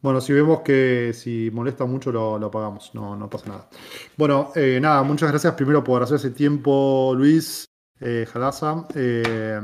[0.00, 3.68] Bueno, si vemos que si molesta mucho lo, apagamos, no, no pasa nada.
[4.16, 7.68] Bueno, eh, nada, muchas gracias primero por hacer ese tiempo, Luis,
[8.00, 8.26] eh,
[8.94, 9.60] eh,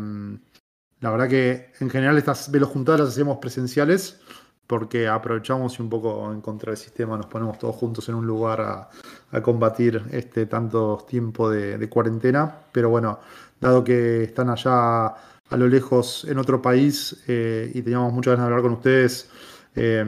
[1.01, 4.21] la verdad que en general estas velos juntadas las hacemos presenciales
[4.67, 8.27] porque aprovechamos y un poco en contra del sistema nos ponemos todos juntos en un
[8.27, 8.89] lugar a,
[9.43, 12.55] combatir este tanto tiempo de, cuarentena.
[12.73, 13.19] Pero bueno,
[13.61, 18.47] dado que están allá a lo lejos en otro país eh, y teníamos muchas ganas
[18.47, 19.29] de hablar con ustedes,
[19.75, 20.05] eh,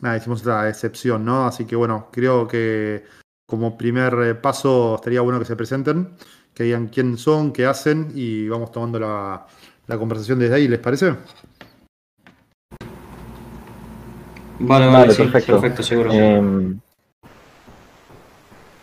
[0.00, 1.46] nada, hicimos otra excepción, ¿no?
[1.46, 3.04] Así que bueno, creo que
[3.46, 6.10] como primer eh, paso estaría bueno que se presenten,
[6.54, 9.46] que digan quién son, qué hacen y vamos tomando la,
[9.86, 11.14] la conversación desde ahí, ¿les parece?
[14.58, 15.52] Vale, vale, perfecto.
[15.52, 16.12] perfecto, seguro.
[16.12, 16.78] Em,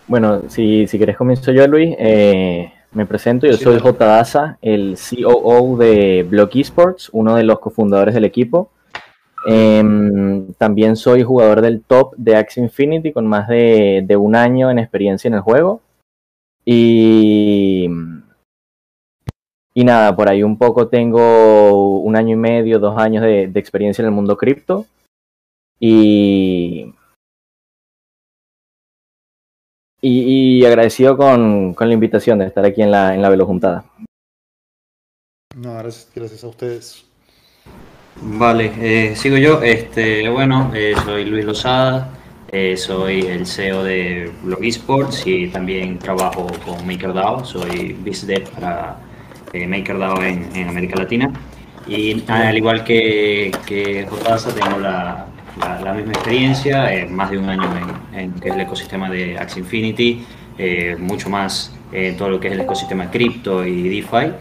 [0.07, 1.95] bueno, si, si querés comienzo yo, Luis.
[1.97, 4.05] Eh, me presento, yo soy J.
[4.05, 8.69] Daza, el COO de Block Esports, uno de los cofundadores del equipo.
[9.45, 14.79] Em, también soy jugador del top de Axie Infinity con más de, un año en
[14.79, 15.81] experiencia en el juego.
[16.63, 17.87] Y,
[19.75, 24.07] nada, por ahí un poco tengo un año y medio, dos años de, experiencia en
[24.07, 24.85] el mundo cripto.
[25.79, 26.93] Y,
[30.01, 33.85] y, agradecido con, con, la invitación de estar aquí en la, en la Velo Juntada.
[35.55, 37.10] No, gracias a ustedes.
[38.19, 39.61] Vale, eh, sigo yo.
[39.61, 42.09] Este, bueno, eh, soy Luis Lozada,
[42.51, 47.45] eh, soy el CEO de Blog Esports y también trabajo con MakerDAO.
[47.45, 48.97] Soy BizDev para
[49.53, 51.31] MakerDAO en, en, América Latina.
[51.87, 54.07] Y al igual que, que
[54.55, 55.25] tengo la,
[55.83, 57.69] la, misma experiencia, eh, más de un año
[58.13, 60.25] en, en, el ecosistema de Axie Infinity,
[60.57, 64.31] eh, mucho más en todo lo que es el ecosistema cripto y DeFi.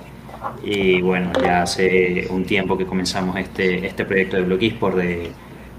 [0.63, 5.33] Y bueno, ya hace un tiempo que comenzamos este, este proyecto de Block de,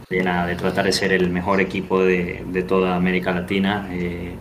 [0.09, 4.35] de, nada, de tratar de ser el mejor equipo de, de toda América Latina eh,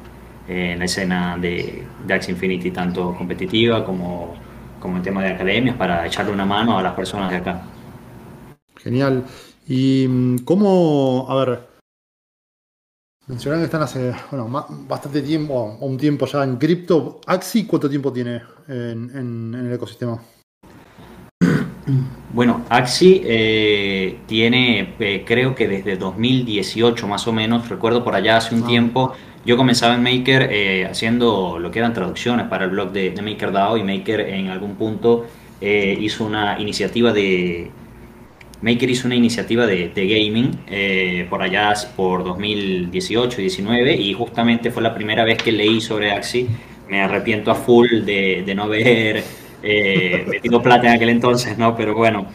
[0.49, 4.35] en la escena de, de Axie Infinity, tanto competitiva como,
[4.81, 7.63] como en tema de academias, para echarle una mano a las personas de acá.
[8.77, 9.25] Genial.
[9.69, 11.70] Y mm, cómo, a ver,
[13.31, 17.21] mencionaron que están hace, bueno, bastante tiempo, un tiempo ya en cripto.
[17.27, 20.21] Axi, ¿cuánto tiempo tiene en, el ecosistema?
[22.33, 28.37] Bueno, Axi eh, tiene, eh, creo que desde 2018 más o menos, recuerdo por allá
[28.37, 28.67] hace un ah.
[28.69, 29.13] tiempo,
[29.45, 33.23] yo comenzaba en Maker eh, haciendo lo que eran traducciones para el blog de, de
[33.23, 35.27] MakerDAO y Maker en algún punto
[35.61, 37.71] hizo una iniciativa de,
[38.63, 44.71] Maker hizo una iniciativa de, gaming eh, por allá por 2018 y 19 y justamente
[44.71, 46.47] fue la primera vez que leí sobre Axie.
[46.89, 49.23] Me arrepiento a full de, no haber
[49.63, 51.75] eh, metido plata en aquel entonces, ¿no?
[51.77, 52.27] Pero bueno,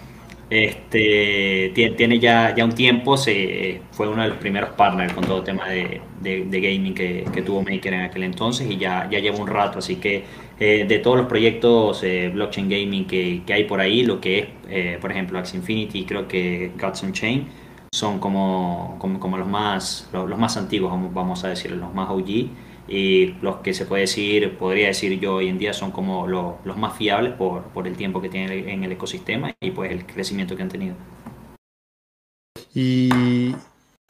[0.50, 5.40] este, tiene ya, ya un tiempo, se, fue uno de los primeros partners con todo
[5.40, 9.48] el tema de, gaming que, tuvo Maker en aquel entonces y ya, ya lleva un
[9.48, 10.24] rato, así que
[10.60, 14.48] eh, de todos los proyectos eh, blockchain gaming que, hay por ahí, lo que es,
[14.70, 17.48] eh, por ejemplo, Axie Infinity, creo que Gods Chain,
[17.94, 22.50] son como, como, los, más, los, más antiguos, vamos a decir, los más OG
[22.88, 26.78] y los que se puede decir, podría decir yo hoy en día son como los
[26.78, 30.56] más fiables por, por el tiempo que tienen en el ecosistema y pues el crecimiento
[30.56, 30.96] que han tenido.
[32.74, 33.56] Y,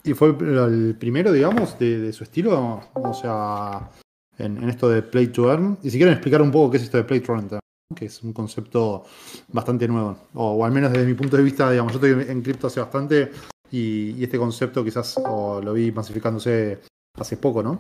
[0.04, 3.90] y fue el primero, digamos, de, su estilo, o sea,
[4.38, 5.78] en, esto de Play to Earn.
[5.84, 7.60] Y si quieren explicar un poco qué es esto de Play to Earn,
[7.96, 9.04] que es un concepto
[9.50, 12.68] bastante nuevo, o, al menos desde mi punto de vista, digamos, yo estoy en cripto
[12.68, 13.32] hace bastante
[13.72, 16.80] y, este concepto quizás lo vi masificándose
[17.18, 17.80] hace poco, ¿no?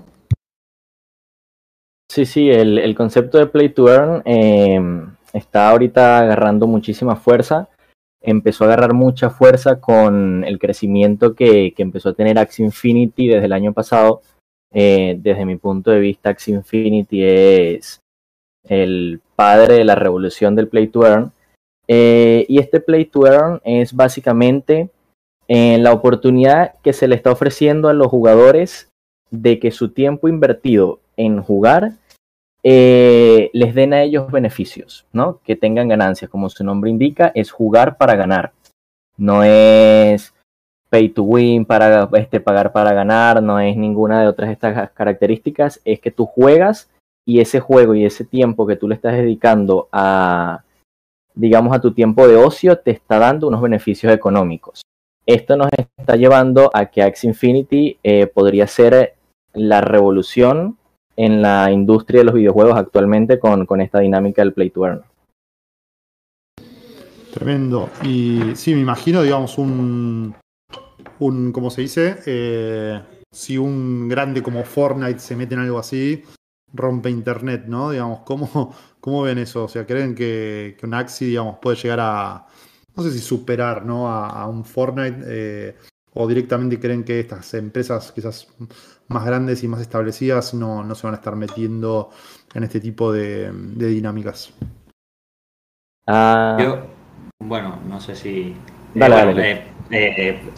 [2.10, 4.80] Sí, sí, el, concepto de Play to Earn eh,
[5.34, 7.68] está ahorita agarrando muchísima fuerza.
[8.22, 13.46] Empezó a agarrar mucha fuerza con el crecimiento que, empezó a tener Axie Infinity desde
[13.46, 14.22] el año pasado.
[14.76, 18.02] Eh, desde mi punto de vista, Axie Infinity es
[18.68, 21.32] el padre de la revolución del Play to Earn.
[21.88, 24.90] Eh, y este Play to Earn es básicamente
[25.48, 28.90] la oportunidad que se le está ofreciendo a los jugadores
[29.30, 31.94] de que su tiempo invertido en jugar
[32.68, 35.40] eh, les den a ellos beneficios, ¿no?
[35.46, 38.54] Que tengan ganancias, como su nombre indica, es jugar para ganar.
[39.18, 40.34] No es
[40.96, 45.82] pay to win para este, pagar para ganar, no es ninguna de otras estas características,
[45.84, 46.90] es que tú juegas
[47.28, 50.64] y ese juego y ese tiempo que tú le estás dedicando a,
[51.34, 54.84] digamos, a tu tiempo de ocio, te está dando unos beneficios económicos.
[55.26, 59.16] Esto nos está llevando a que Axie Infinity eh, podría ser
[59.54, 60.78] la revolución
[61.18, 65.02] en la industria de los videojuegos actualmente con, esta dinámica del play to earn.
[67.34, 67.90] Tremendo.
[68.02, 70.36] Y sí, me imagino, digamos, un,
[71.20, 73.02] un, como se dice, eh,
[73.32, 76.24] si un grande como Fortnite se mete en algo así,
[76.74, 77.92] rompe internet, ¿no?
[77.92, 79.66] Digamos, ¿cómo, cómo ven eso?
[79.66, 82.48] O sea, ¿creen que, un Axi, digamos, puede llegar a,
[82.96, 84.10] no sé si superar, ¿no?
[84.10, 85.76] A, un Fortnite, eh,
[86.14, 88.48] o directamente creen que estas empresas quizás
[89.08, 92.10] más grandes y más establecidas no, se van a estar metiendo
[92.54, 94.54] en este tipo de, dinámicas.
[96.08, 96.58] Ah.
[96.60, 96.88] Yo,
[97.40, 98.56] bueno, no sé si...
[98.96, 99.00] Eh,
[99.38, 99.75] eh,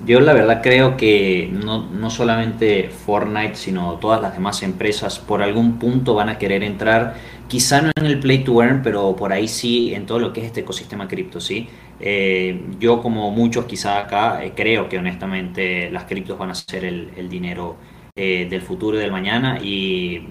[0.06, 5.42] yo la verdad creo que no, no, solamente Fortnite, sino todas las demás empresas por
[5.42, 7.16] algún punto van a querer entrar,
[7.48, 10.42] quizá no en el play to earn, pero por ahí sí en todo lo que
[10.42, 11.68] es este ecosistema cripto, ¿sí?
[12.00, 17.30] Eh, yo como muchos quizá acá creo que honestamente las criptos van a ser el,
[17.30, 17.76] dinero
[18.16, 20.24] del futuro y del mañana y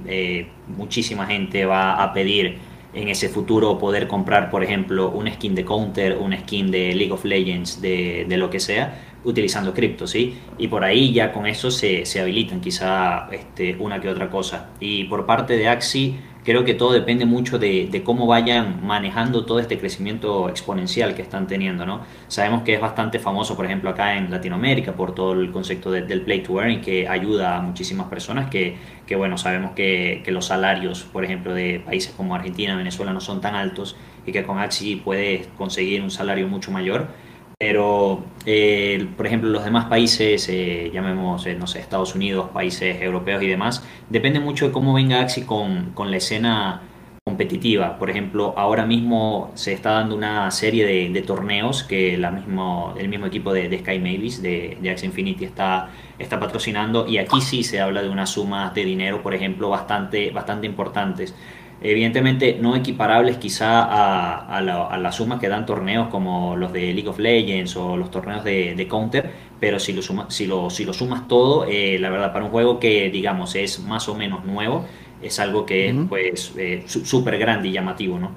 [0.76, 2.58] muchísima gente va a pedir
[2.96, 7.12] en ese futuro poder comprar, por ejemplo, un skin de Counter, un skin de League
[7.12, 10.38] of Legends, de, de lo que sea, utilizando cripto, ¿sí?
[10.56, 14.70] Y por ahí ya con eso se, se habilitan quizá este, una que otra cosa.
[14.81, 19.58] Y por parte de Axi, creo que todo depende mucho de, cómo vayan manejando todo
[19.58, 22.02] este crecimiento exponencial que están teniendo, ¿no?
[22.28, 26.20] Sabemos que es bastante famoso, por ejemplo, acá en Latinoamérica por todo el concepto del
[26.23, 28.76] play to earn que ayuda a muchísimas personas que,
[29.08, 33.20] que bueno, sabemos que, que, los salarios, por ejemplo, de países como Argentina, Venezuela no
[33.20, 37.08] son tan altos y que con Axi puedes conseguir un salario mucho mayor
[37.58, 43.00] pero, eh, por ejemplo, los demás países, eh, llamemos, eh, no sé, Estados Unidos, países
[43.00, 46.82] europeos y demás, depende mucho de cómo venga Axi con, con la escena
[47.24, 47.98] competitiva.
[47.98, 53.08] Por ejemplo, ahora mismo se está dando una serie de, torneos que la mismo, el
[53.08, 57.64] mismo equipo de, Sky Mavis, de, de Axie Infinity, está, está patrocinando y aquí sí
[57.64, 61.34] se habla de unas sumas de dinero, por ejemplo, bastante, bastante importantes
[61.81, 67.19] evidentemente no equiparables quizá a, la, suma que dan torneos como los de League of
[67.19, 69.31] Legends o los torneos de, Counter,
[69.61, 72.78] pero si lo, si lo, si lo sumas todo, eh, la verdad, para un juego
[72.78, 74.84] que digamos es más o menos nuevo,
[75.23, 78.31] es algo que es pues eh, súper grande y llamativo, ¿no?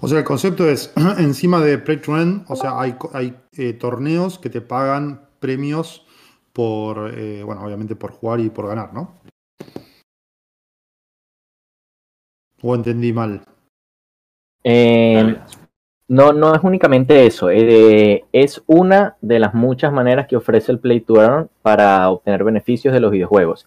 [0.00, 2.12] O sea, el concepto es, encima de Play to
[2.46, 6.04] o sea, hay, hay eh, torneos que te pagan premios
[6.52, 7.12] por,
[7.44, 9.17] bueno, obviamente por jugar y por ganar, ¿no?
[12.62, 13.42] ¿O entendí mal?
[14.64, 15.36] Eh,
[16.08, 17.50] no, no es únicamente eso.
[17.50, 22.44] Eh, es una de las muchas maneras que ofrece el Play to Earn para obtener
[22.44, 23.66] beneficios de los videojuegos.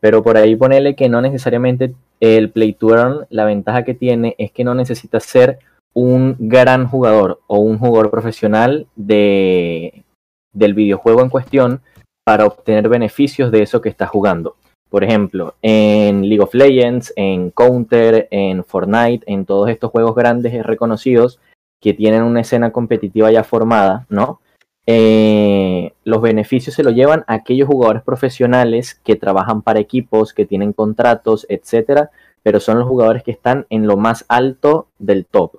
[0.00, 4.34] Pero por ahí ponerle que no necesariamente el Play to Earn, la ventaja que tiene
[4.38, 5.58] es que no necesita ser
[5.94, 10.04] un gran jugador o un jugador profesional de,
[10.52, 11.80] del videojuego en cuestión
[12.24, 14.56] para obtener beneficios de eso que está jugando.
[14.94, 20.54] Por ejemplo, en League of Legends, en Counter, en Fortnite, en todos estos juegos grandes
[20.54, 21.40] y reconocidos
[21.82, 24.40] que tienen una escena competitiva ya formada, ¿no?
[24.86, 30.46] Eh, los beneficios se los llevan a aquellos jugadores profesionales que trabajan para equipos, que
[30.46, 32.12] tienen contratos, etcétera,
[32.44, 35.56] pero son los jugadores que están en lo más alto del top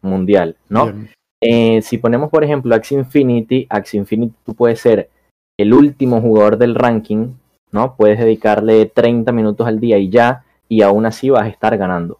[0.00, 0.92] mundial, ¿no?
[1.40, 5.08] Eh, si ponemos, por ejemplo, Axie Infinity, Axie Infinity tú puedes ser
[5.56, 7.34] el último jugador del ranking,
[7.72, 7.96] ¿no?
[7.96, 12.18] Puedes dedicarle 30 minutos al día y ya, y aún así vas a estar ganando.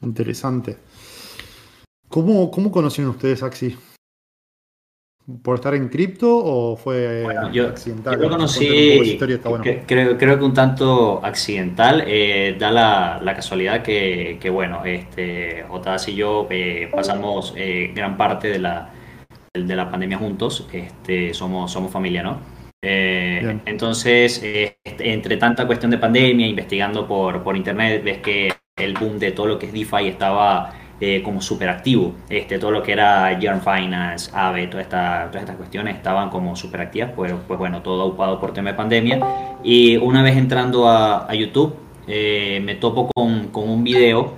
[0.00, 0.78] Interesante.
[2.08, 3.76] ¿Cómo, cómo conocieron ustedes Axi?
[5.42, 7.26] ¿Por estar en cripto o fue
[7.68, 8.14] accidental?
[8.14, 9.18] Yo lo conocí,
[9.84, 12.04] creo, creo, que un tanto accidental.
[12.06, 18.48] Eh, da la, casualidad que, bueno, este, Otaz y yo eh, pasamos eh, gran parte
[18.48, 18.90] de la,
[19.52, 20.68] de la pandemia juntos.
[20.72, 22.55] Este, somos, somos familia, ¿no?
[22.88, 28.94] Eh, entonces, eh, entre tanta cuestión de pandemia, investigando por, por internet, ves que el
[28.94, 32.14] boom de todo lo que es DeFi estaba eh, como súper activo.
[32.28, 36.54] Este, todo lo que era Yarn Finance, AVE, toda esta, todas estas cuestiones estaban como
[36.54, 39.18] súper activas, pues, pues bueno, todo ocupado por tema de pandemia.
[39.64, 41.74] Y una vez entrando a, a YouTube,
[42.06, 44.34] me topo con, con un video,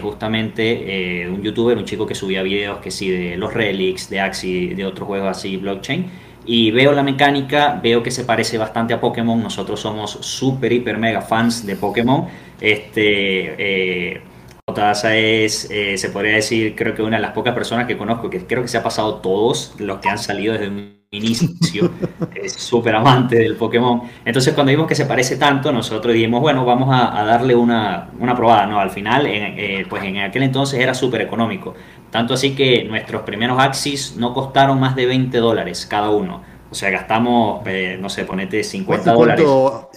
[0.00, 4.76] justamente un youtuber, un chico que subía videos que sí, de los Relics, de Axie,
[4.76, 9.00] de otros juegos así, blockchain y veo la mecánica, veo que se parece bastante a
[9.00, 9.40] Pokémon.
[9.42, 12.26] Nosotros somos súper, hiper, mega fans de Pokémon.
[12.58, 14.22] Este, eh,
[14.64, 18.30] Otaza es, eh, se podría decir, creo que una de las pocas personas que conozco
[18.30, 21.90] que creo que se ha pasado todos los que han salido desde un inicio.
[22.34, 24.02] es súper amante del Pokémon.
[24.24, 28.34] Entonces, cuando vimos que se parece tanto, nosotros dijimos, bueno, vamos a, darle una, una,
[28.34, 28.66] probada.
[28.66, 31.74] No, al final, eh, pues en aquel entonces era súper económico.
[32.10, 36.42] Tanto así que nuestros primeros Axis no costaron más de 20 dólares cada uno.
[36.70, 39.46] O sea, gastamos, eh, no sé, ponete 50 dólares.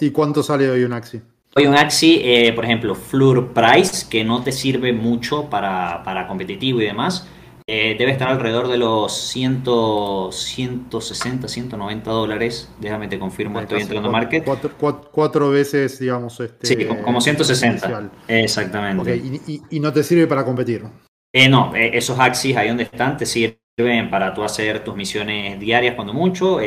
[0.00, 1.20] ¿Y cuánto sale hoy un Axi?
[1.54, 6.26] Hoy un Axi, eh, por ejemplo, Flur Price, que no te sirve mucho para, para
[6.26, 7.28] competitivo y demás,
[7.66, 9.62] Eh, debe estar alrededor de los 100,
[10.32, 12.72] 160, 190 dólares.
[12.80, 14.44] Déjame te confirmo, estoy entrando a Market.
[15.10, 16.40] Cuatro, veces, digamos.
[16.40, 18.10] Este, sí, como 160.
[18.28, 19.16] Exactamente.
[19.70, 20.84] y, no te sirve para competir?
[21.32, 25.58] Eh, no, eh, esos axis ahí donde están te sirven para tú hacer tus misiones
[25.58, 26.58] diarias cuando mucho.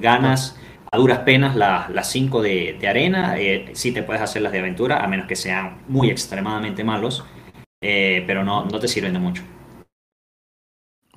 [0.00, 0.56] ganas
[0.90, 3.36] a duras penas las 5 de, arena.
[3.72, 7.24] sí te puedes hacer las de aventura, a menos que sean muy extremadamente malos.
[7.80, 9.42] pero no, no te sirven de mucho.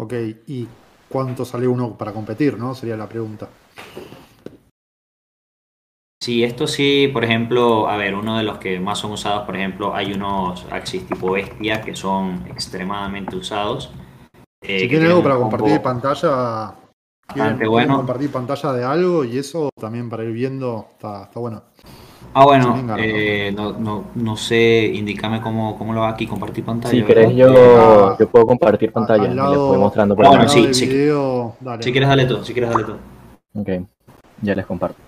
[0.01, 0.13] Ok,
[0.47, 0.65] ¿y
[1.09, 2.73] cuánto sale uno para competir, no?
[2.73, 3.49] Sería la pregunta.
[6.21, 9.57] Sí, esto sí, por ejemplo, a ver, uno de los que más son usados, por
[9.57, 13.91] ejemplo, hay unos Axis tipo Bestia que son extremadamente usados.
[14.61, 16.75] Eh, si tienen algo para compartir pantalla,
[17.67, 17.97] bueno.
[17.97, 21.63] compartir pantalla de algo y eso también para ir viendo está, está bueno.
[22.33, 26.91] Ah, bueno, eh, no, no, no, sé, indícame cómo, cómo lo va aquí, compartir pantalla.
[26.91, 30.73] Si querés, yo, yo puedo compartir pantalla, y les voy mostrando por ah, bueno, sí,
[30.73, 30.85] sí.
[30.85, 32.93] Si quieres, dale tú, si quieres, dale tú.
[33.55, 33.69] Ok,
[34.41, 35.01] ya les comparto.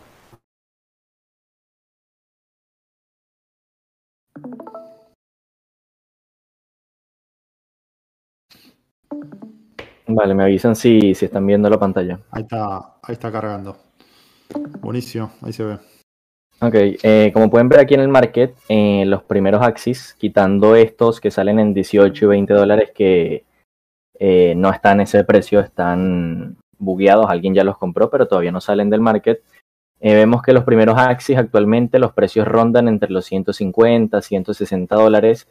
[10.07, 12.19] Vale, me avisan si, si están viendo la pantalla.
[12.31, 13.77] Ahí está, ahí está cargando.
[14.81, 16.00] Buenísimo, ahí se ve.
[16.63, 21.19] Ok, eh, como pueden ver aquí en el market, eh, los primeros Axis, quitando estos
[21.19, 23.45] que salen en 18 y 20 dólares que
[24.19, 28.61] eh, no están en ese precio, están bugueados, alguien ya los compró, pero todavía no
[28.61, 29.41] salen del market.
[29.99, 35.47] vemos que los primeros Axis actualmente los precios rondan entre los 150, 160 dólares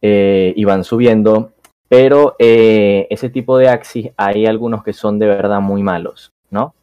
[0.00, 1.52] y van subiendo,
[1.88, 6.74] pero ese tipo de Axis hay algunos que son de verdad muy malos, ¿no?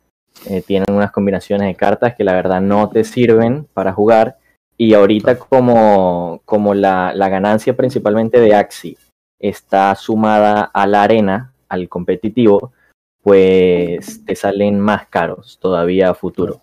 [0.45, 4.37] Eh, tienen unas combinaciones de cartas que la verdad no te sirven para jugar.
[4.77, 8.97] Y ahorita como, como la, ganancia principalmente de Axi
[9.39, 12.73] está sumada a la arena, al competitivo,
[13.21, 16.61] pues te salen más caros todavía a futuro.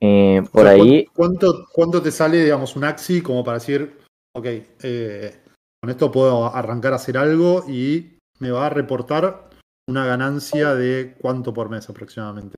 [0.00, 1.06] Eh, por ahí...
[1.14, 3.98] ¿cuánto, ¿cuánto, te sale, digamos, un Axi como para decir,
[4.36, 4.46] ok,
[4.82, 5.36] eh,
[5.82, 9.50] con esto puedo arrancar a hacer algo y me va a reportar
[9.88, 12.56] una ganancia de cuánto por mes aproximadamente?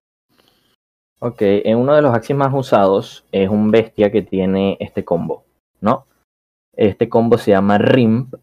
[1.18, 5.44] Ok, en uno de los axis más usados es un bestia que tiene este combo,
[5.80, 6.06] ¿no?
[6.74, 8.34] Este combo se llama Rimp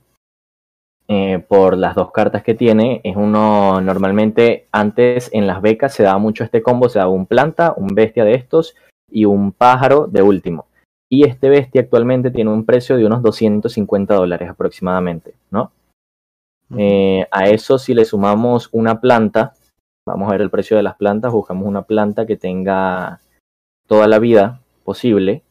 [1.08, 3.00] eh, por las dos cartas que tiene.
[3.03, 7.27] Es uno, normalmente antes en las becas se daba mucho este combo, se daba un
[7.27, 8.75] planta, un bestia de estos
[9.12, 10.65] y un pájaro de último.
[11.12, 15.72] Y este bestia actualmente tiene un precio de unos 250 dólares aproximadamente, ¿no?
[16.75, 19.53] Eh, a eso si le sumamos una planta,
[20.05, 21.31] Vamos a ver el precio de las plantas.
[21.31, 23.22] Buscamos una planta que tenga
[23.88, 25.43] toda la vida posible.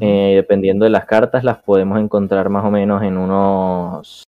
[0.00, 4.24] Eh, dependiendo de las cartas, las podemos encontrar más o menos en unos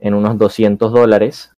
[0.00, 1.52] en unos 200 dólares,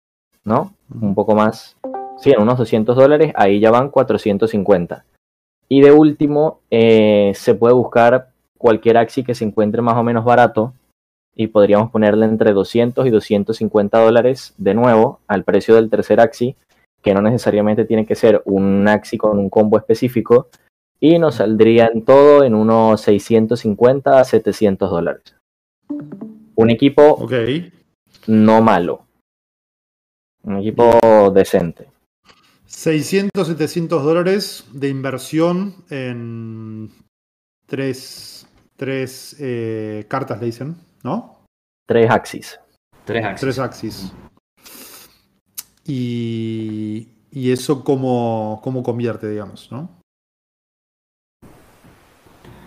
[0.45, 0.75] ¿no?
[0.93, 1.77] Un poco más.
[2.19, 5.05] Sí, en unos 200 dólares, ahí ya van 450.
[5.69, 8.29] Y de último, eh, se puede buscar
[8.59, 10.75] cualquier Axi que se encuentre más o menos barato,
[11.37, 16.57] y podríamos ponerle entre 200 y 250 dólares de nuevo al precio del tercer Axi,
[17.03, 20.49] que no necesariamente tiene que ser un Axi con un combo específico,
[21.01, 25.35] y nos saldría en todo en unos 650 a 700 dólares.
[26.55, 27.29] Un equipo
[28.27, 29.05] no malo.
[30.45, 31.89] Un equipo decente.
[32.67, 36.91] 600, 700 dólares de inversión en
[37.67, 40.77] tres, tres eh, cartas, le dicen.
[41.05, 41.45] ¿No?
[41.87, 42.59] Tres axis.
[43.05, 43.41] Tres axis.
[43.41, 44.13] Tres axis.
[45.87, 49.91] Y, y eso cómo, cómo convierte, digamos, ¿no?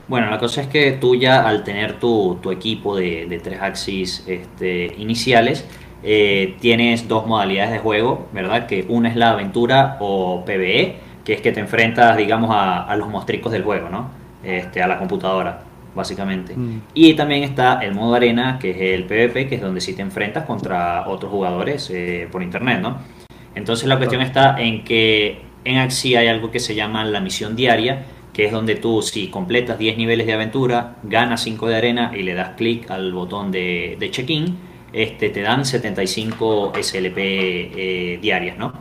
[0.08, 4.94] Bueno, la cosa es que tú ya al tener tu, equipo de, tres axis este,
[4.98, 5.66] iniciales,
[6.04, 8.68] eh, tienes dos modalidades de juego, ¿verdad?
[8.68, 12.96] Que una es la aventura o PvE, que es que te enfrentas, digamos, a, a
[12.96, 14.12] los mostricos del juego, ¿no?
[14.44, 15.67] Este, a la computadora
[15.98, 16.56] básicamente.
[16.56, 16.82] Mm.
[16.94, 20.02] Y también está el modo arena, que es el PvP, que es donde sí te
[20.02, 23.00] enfrentas contra otros jugadores eh, por internet, ¿no?
[23.54, 27.56] Entonces la cuestión está en que en Axi hay algo que se llama la misión
[27.56, 32.12] diaria, que es donde tú si completas 10 niveles de aventura, ganas 5 de arena
[32.16, 34.56] y le das clic al botón de, check-in,
[34.94, 38.74] este, te dan 75 SLP eh, diarias, ¿no?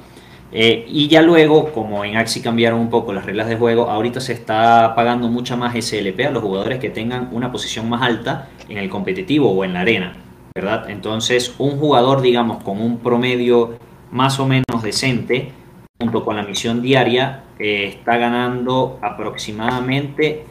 [0.53, 4.21] Eh, y ya luego, como en Axi cambiaron un poco las reglas de juego, ahorita
[4.21, 8.49] se está pagando mucha más SLP a los jugadores que tengan una posición más alta
[8.69, 10.17] en el competitivo o en la arena,
[10.55, 10.89] ¿verdad?
[10.89, 13.79] Entonces, un jugador, digamos, con un promedio
[14.11, 15.53] más o menos decente,
[15.99, 20.45] junto con la misión diaria, eh, está ganando aproximadamente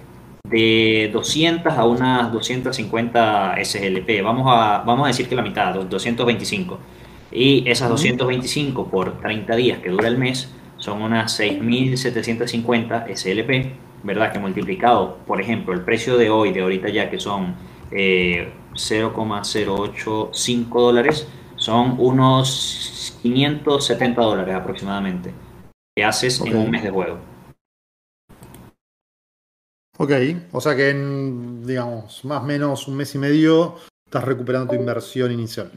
[0.47, 4.21] de 200 a unas 250 SLP.
[4.23, 6.79] Vamos a, vamos a decir que la mitad, 225.
[7.31, 14.31] Y esas 225 por 30 días que dura el mes son unas 6.750 SLP, ¿verdad?
[14.31, 17.55] Que multiplicado, por ejemplo, el precio de hoy, de ahorita ya que son
[17.91, 25.33] 0,085 eh, dólares, son unos 570 dólares aproximadamente
[25.95, 27.17] que haces en un mes de juego.
[29.97, 30.11] Ok,
[30.51, 34.75] o sea que en, digamos, más o menos un mes y medio estás recuperando tu
[34.75, 35.71] inversión inicial.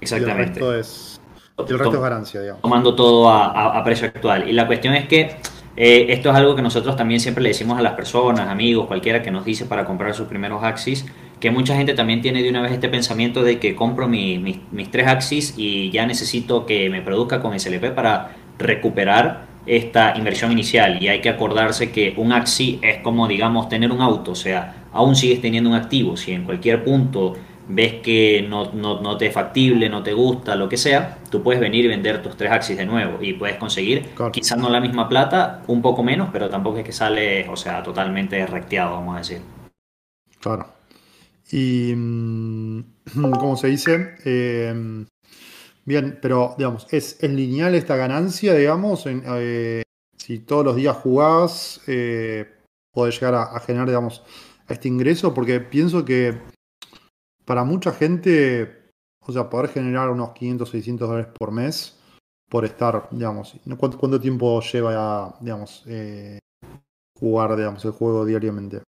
[0.00, 0.60] Exactamente.
[0.60, 1.20] Y el resto es,
[1.58, 2.62] el resto es ganancia, digamos.
[2.62, 4.48] Tomando todo a, precio actual.
[4.48, 5.36] Y la cuestión es que
[5.76, 9.22] eh, esto es algo que nosotros también siempre le decimos a las personas, amigos, cualquiera
[9.22, 11.04] que nos dice para comprar sus primeros Axis,
[11.38, 15.06] que mucha gente también tiene de una vez este pensamiento de que compro mis tres
[15.06, 21.02] Axis y ya necesito que me produzca con SLP para recuperar esta inversión inicial.
[21.02, 24.86] Y hay que acordarse que un Axi es como, digamos, tener un auto, o sea,
[24.92, 26.16] aún sigues teniendo un activo.
[26.16, 27.34] Si en cualquier punto
[27.68, 31.60] ves que no, no, te es factible, no te gusta, lo que sea, tú puedes
[31.60, 35.08] venir y vender tus tres Axis de nuevo y puedes conseguir quizás no la misma
[35.08, 39.18] plata, un poco menos, pero tampoco es que sale, o sea, totalmente recteado, vamos a
[39.18, 39.40] decir.
[40.40, 40.66] Claro.
[41.50, 42.80] Y, mm,
[43.38, 44.14] ¿cómo se dice?
[44.24, 45.06] Eh,
[45.84, 49.04] bien, pero, digamos, ¿es, lineal esta ganancia, digamos?
[49.06, 49.82] Eh,
[50.16, 52.46] si todos los días jugás, eh,
[52.92, 54.22] podés llegar a, generar, digamos,
[54.68, 56.38] este ingreso, porque pienso que
[57.46, 61.98] para mucha gente, o sea, poder generar unos 500, 600 dólares por mes
[62.50, 65.84] por estar, digamos, ¿cuánto, cuánto tiempo lleva, digamos,
[67.18, 68.82] jugar, digamos, el juego diariamente?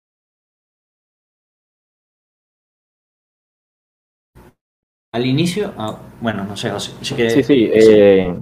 [5.13, 6.91] Al inicio, ah, bueno, no sé, José.
[7.01, 7.71] Sí, sí.
[7.73, 8.39] Eh,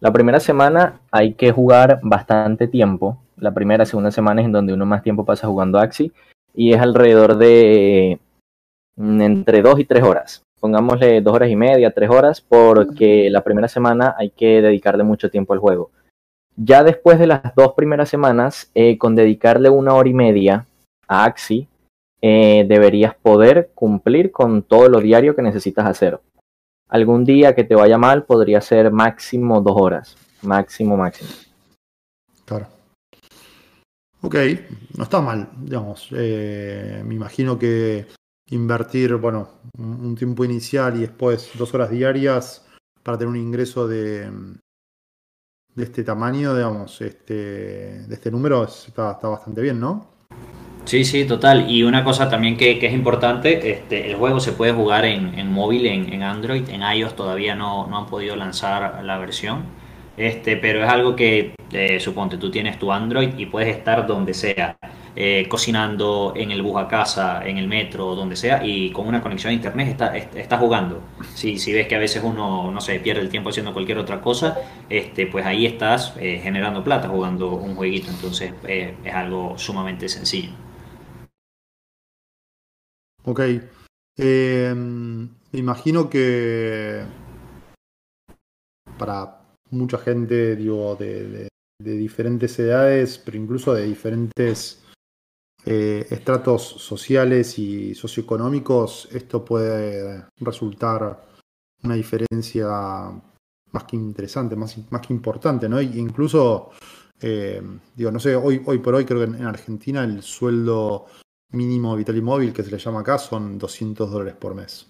[0.00, 3.22] la primera semana hay que jugar bastante tiempo.
[3.36, 6.12] La primera, segunda semana es en donde uno más tiempo pasa jugando Axi.
[6.54, 8.18] Y es alrededor de
[8.96, 10.42] entre dos y tres horas.
[10.60, 15.30] Pongámosle dos horas y media, tres horas, porque la primera semana hay que dedicarle mucho
[15.30, 15.90] tiempo al juego.
[16.56, 20.66] Ya después de las dos primeras semanas, eh, con dedicarle una hora y media
[21.06, 21.68] a Axi,
[22.22, 26.18] eh, deberías poder cumplir con todo lo diario que necesitas hacer.
[26.88, 30.16] Algún día que te vaya mal podría ser máximo dos horas.
[30.42, 31.30] Máximo, máximo.
[32.46, 32.68] Claro.
[34.22, 34.36] Ok,
[34.96, 36.08] no está mal, digamos.
[36.12, 38.06] Eh, me imagino que
[38.50, 42.66] invertir, bueno, un tiempo inicial y después dos horas diarias
[43.02, 44.30] para tener un ingreso de,
[45.76, 47.34] de este tamaño, digamos, este,
[48.06, 50.16] de este número, está, está bastante bien, ¿no?
[50.86, 51.68] Sí, sí, total.
[51.68, 55.86] Y una cosa también que, es importante, este, el juego se puede jugar en, móvil,
[55.86, 59.64] en, Android, en iOS todavía no, no, han podido lanzar la versión,
[60.16, 64.32] este, pero es algo que, eh, suponte, tú tienes tu Android y puedes estar donde
[64.32, 64.78] sea,
[65.16, 69.22] eh, cocinando, en el bus a casa, en el metro, donde sea, y con una
[69.22, 69.98] conexión a internet
[70.34, 71.02] está jugando.
[71.34, 74.58] Si, ves que a veces uno, no sé, pierde el tiempo haciendo cualquier otra cosa,
[74.90, 80.50] este, pues ahí estás eh, generando plata jugando un jueguito, entonces es algo sumamente sencillo.
[83.24, 83.40] Ok.
[84.18, 87.02] Em, imagino que
[88.98, 91.48] para mucha gente, digo, de,
[91.78, 94.85] diferentes edades, pero incluso de diferentes
[95.68, 101.26] eh, estratos sociales y socioeconómicos, esto puede resultar
[101.82, 102.68] una diferencia
[103.72, 105.82] más que interesante, más, más que importante, ¿no?
[105.82, 106.70] incluso,
[107.20, 107.60] eh,
[107.96, 111.06] digo, no sé, hoy, hoy por hoy creo que en Argentina el sueldo
[111.50, 114.86] mínimo vital y móvil que se le llama acá son 200 dólares por mes.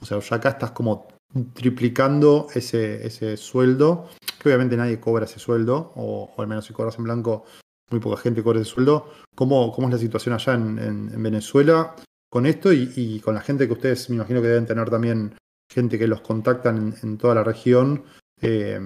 [0.00, 1.08] O sea, ya acá estás como
[1.54, 4.08] triplicando ese, ese sueldo,
[4.40, 7.44] que obviamente nadie cobra ese sueldo, o, al menos si cobras en blanco,
[7.90, 9.08] muy poca gente cobra ese sueldo.
[9.34, 11.94] ¿Cómo, cómo es la situación allá en, Venezuela
[12.28, 15.34] con esto y, con la gente que ustedes me imagino que deben tener también
[15.70, 18.04] gente que los contactan en, toda la región,
[18.40, 18.78] eh,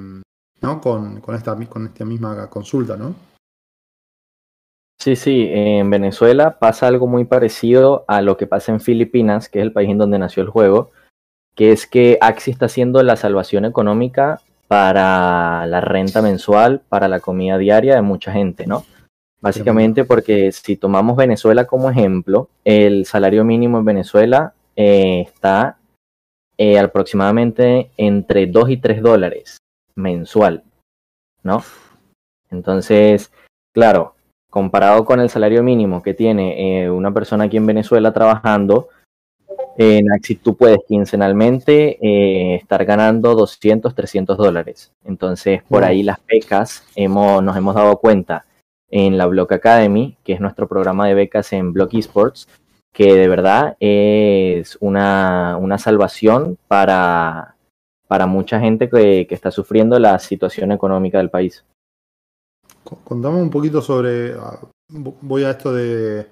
[0.60, 0.80] ¿no?
[0.80, 3.14] Con, con, esta, con esta misma consulta, ¿no?
[4.98, 9.58] Sí, sí, en Venezuela pasa algo muy parecido a lo que pasa en Filipinas, que
[9.58, 10.92] es el país en donde nació el juego,
[11.54, 17.20] que es que Axi está haciendo la salvación económica para la renta mensual, para la
[17.20, 18.84] comida diaria de mucha gente, ¿no?
[19.44, 25.76] Básicamente porque si tomamos Venezuela como ejemplo, el salario mínimo en Venezuela eh, está
[26.56, 29.58] eh, aproximadamente entre 2 y 3 dólares
[29.96, 30.62] mensual,
[31.42, 31.62] ¿no?
[32.50, 33.30] Entonces,
[33.74, 34.14] claro,
[34.48, 38.88] comparado con el salario mínimo que tiene eh, una persona aquí en Venezuela trabajando,
[39.76, 44.90] en Axis tú puedes quincenalmente eh, estar ganando 200, 300 dólares.
[45.04, 48.46] Entonces, por ahí las becas hemos, nos hemos dado cuenta
[48.94, 52.46] en la Block Academy, que es nuestro programa de becas en Block Esports,
[52.92, 57.56] que de verdad es una, salvación para,
[58.06, 61.64] para mucha gente que, está sufriendo la situación económica del país.
[62.84, 66.28] Contame un poquito sobre, ah, voy a esto de,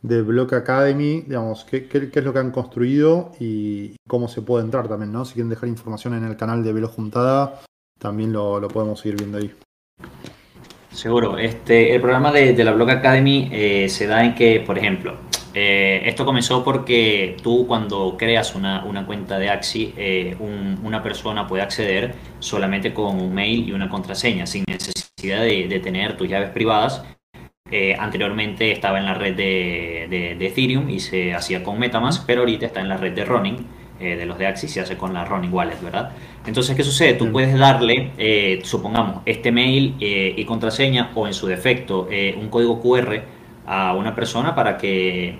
[0.00, 4.86] de Block Academy, digamos, ¿qué, es lo que han construido y cómo se puede entrar
[4.86, 5.24] también, ¿no?
[5.24, 7.62] Si quieren dejar información en el canal de Velo Juntada,
[7.98, 9.52] también lo, lo podemos seguir viendo ahí.
[10.96, 11.36] Seguro.
[11.36, 15.18] Este, el programa de, la Blog Academy eh, se da en que, por ejemplo,
[15.52, 21.62] eh, esto comenzó porque tú cuando creas una, cuenta de Axi, eh, una persona puede
[21.62, 27.04] acceder solamente con un mail y una contraseña, sin necesidad de, tener tus llaves privadas.
[27.98, 30.06] anteriormente estaba en la red de,
[30.38, 33.66] de, Ethereum y se hacía con Metamask, pero ahorita está en la red de Ronin
[33.98, 36.12] eh, de los de Axis se hace con la Ronin Wallet, ¿verdad?
[36.46, 37.14] Entonces, ¿qué sucede?
[37.14, 42.48] Tú puedes darle, eh, supongamos, este mail eh, y contraseña o en su defecto un
[42.48, 43.22] código QR
[43.66, 45.38] a una persona para que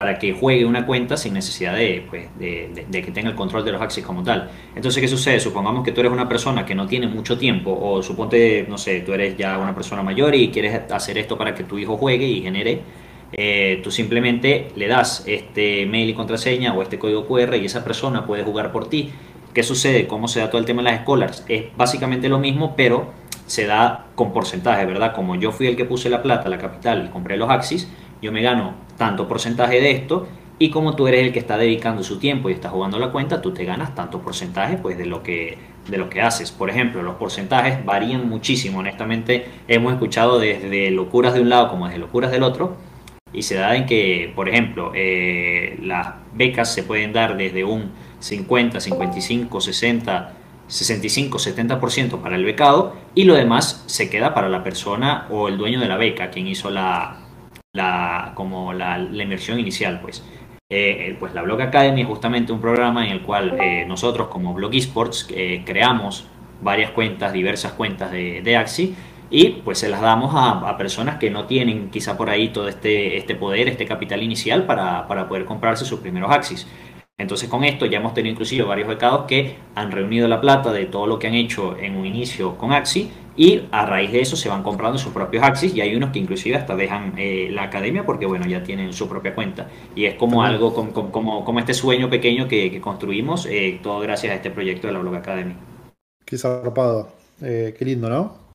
[0.00, 3.72] para que juegue una cuenta sin necesidad de, pues, de, que tenga el control de
[3.72, 4.50] los Axis como tal.
[4.74, 5.38] Entonces, ¿qué sucede?
[5.38, 9.02] Supongamos que tú eres una persona que no tiene mucho tiempo o suponte, no sé,
[9.02, 12.26] tú eres ya una persona mayor y quieres hacer esto para que tu hijo juegue
[12.26, 12.80] y genere
[13.32, 17.84] eh, tú simplemente le das este mail y contraseña o este código QR y esa
[17.84, 19.10] persona puede jugar por ti.
[19.54, 20.06] ¿Qué sucede?
[20.06, 21.44] ¿Cómo se da todo el tema de las scholars?
[21.48, 23.12] Es básicamente lo mismo, pero
[23.46, 25.12] se da con porcentaje, ¿verdad?
[25.14, 27.88] Como yo fui el que puse la plata, la capital y compré los Axis,
[28.22, 32.04] yo me gano tanto porcentaje de esto y como tú eres el que está dedicando
[32.04, 35.22] su tiempo y está jugando la cuenta, tú te ganas tanto porcentaje pues de lo
[35.22, 36.52] que de lo que haces.
[36.52, 38.80] Por ejemplo, los porcentajes varían muchísimo.
[38.80, 42.76] Honestamente, hemos escuchado desde locuras de un lado como desde locuras del otro
[43.32, 47.92] y se da en que, por ejemplo, eh, las becas se pueden dar desde un
[48.18, 50.32] 50, 55, 60,
[50.66, 55.58] 65, 70% para el becado y lo demás se queda para la persona o el
[55.58, 57.18] dueño de la beca, quien hizo la,
[57.72, 60.24] la como la, inversión inicial, pues.
[60.72, 64.54] Eh, pues la Blog Academy es justamente un programa en el cual eh, nosotros como
[64.54, 65.26] Blog Esports
[65.64, 66.28] creamos
[66.62, 68.94] varias cuentas, diversas cuentas de Axi
[69.30, 73.16] y pues se las damos a, personas que no tienen quizá por ahí todo este,
[73.16, 76.66] este poder, este capital inicial para, poder comprarse sus primeros Axis.
[77.16, 80.86] Entonces con esto ya hemos tenido inclusive varios becados que han reunido la plata de
[80.86, 84.36] todo lo que han hecho en un inicio con Axi y a raíz de eso
[84.36, 87.64] se van comprando sus propios Axis y hay unos que inclusive hasta dejan eh, la
[87.64, 91.74] academia porque bueno ya tienen su propia cuenta y es como algo como, como, este
[91.74, 95.54] sueño pequeño que, construimos eh, todo gracias a este proyecto de la Blog Academy.
[96.24, 97.12] Qué zarpado,
[97.42, 98.49] eh, qué lindo, ¿no?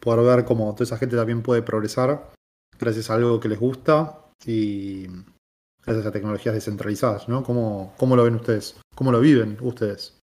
[0.00, 2.30] Poder ver cómo toda esa gente también puede progresar
[2.78, 5.06] gracias a algo que les gusta y
[5.84, 7.42] gracias a tecnologías descentralizadas, ¿no?
[7.42, 8.80] ¿Cómo, cómo lo ven ustedes?
[8.94, 10.18] ¿Cómo lo viven ustedes?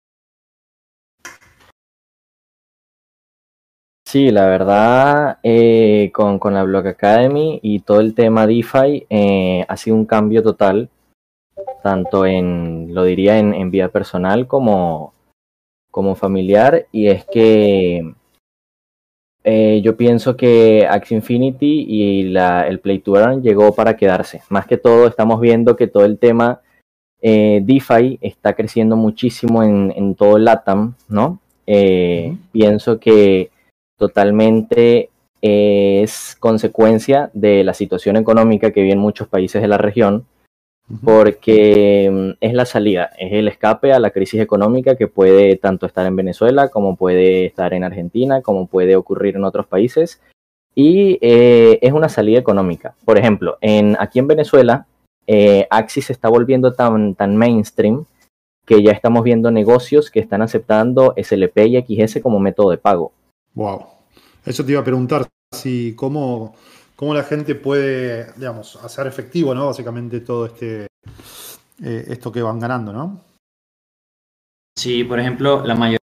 [4.07, 9.77] Sí, la verdad, eh, con, la Block Academy y todo el tema DeFi eh, ha
[9.79, 10.91] sido un cambio total,
[11.83, 15.15] tanto en, lo diría, en, en vida personal como,
[15.91, 18.15] como familiar, y es que
[19.45, 24.43] eh, yo pienso que Axie Infinity y la, el Play to Earn llegó para quedarse.
[24.49, 26.61] Más que todo, estamos viendo que todo el tema
[27.21, 31.41] eh, DeFi está creciendo muchísimo en, todo el LATAM, ¿no?
[31.67, 33.51] Eh, pienso que
[33.97, 40.25] totalmente es consecuencia de la situación económica que viven muchos países de la región
[41.05, 45.87] porque mm, es la salida, es el escape a la crisis económica que puede tanto
[45.87, 50.21] estar en Venezuela como puede estar en Argentina, como puede ocurrir en otros países.
[50.75, 52.95] Y eh, es una salida económica.
[53.05, 54.87] Por ejemplo, en, aquí en Venezuela,
[55.27, 58.05] eh, Axis se está volviendo tan, tan mainstream
[58.65, 63.13] que ya estamos viendo negocios que están aceptando SLP y XS como método de pago.
[63.55, 63.85] Wow.
[64.45, 66.55] Eso te iba a preguntar si cómo
[66.97, 69.67] cómo la gente puede, digamos, hacer efectivo, ¿no?
[69.67, 70.87] Básicamente todo este
[71.83, 73.21] eh, esto que van ganando, ¿no?
[74.77, 76.02] Sí, por ejemplo, la mayoría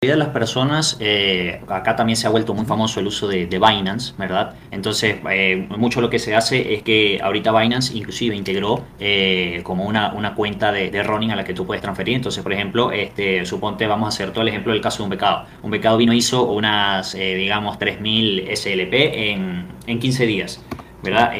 [0.00, 4.14] de las personas, eh, acá también se ha vuelto muy famoso el uso de, Binance,
[4.16, 4.54] ¿verdad?
[4.70, 9.84] Entonces, eh, mucho lo que se hace es que ahorita Binance inclusive integró eh, como
[9.86, 12.14] una, cuenta de, de, running a la que tú puedes transferir.
[12.14, 15.10] Entonces, por ejemplo, este, suponte, vamos a hacer todo el ejemplo del caso de un
[15.10, 15.46] becado.
[15.64, 18.94] Un becado vino hizo unas, digamos, 3.000 SLP
[19.32, 20.64] en, en 15 días,
[21.02, 21.32] ¿verdad?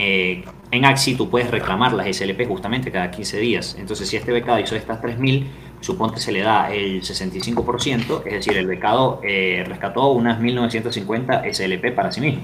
[0.71, 3.77] en Axi tú puedes reclamar las SLP justamente cada 15 días.
[3.79, 5.47] Entonces, si este becado hizo estas 3.000,
[5.81, 11.95] suponte se le da el 65%, es decir, el becado eh, rescató unas 1950 SLP
[11.95, 12.43] para sí mismo.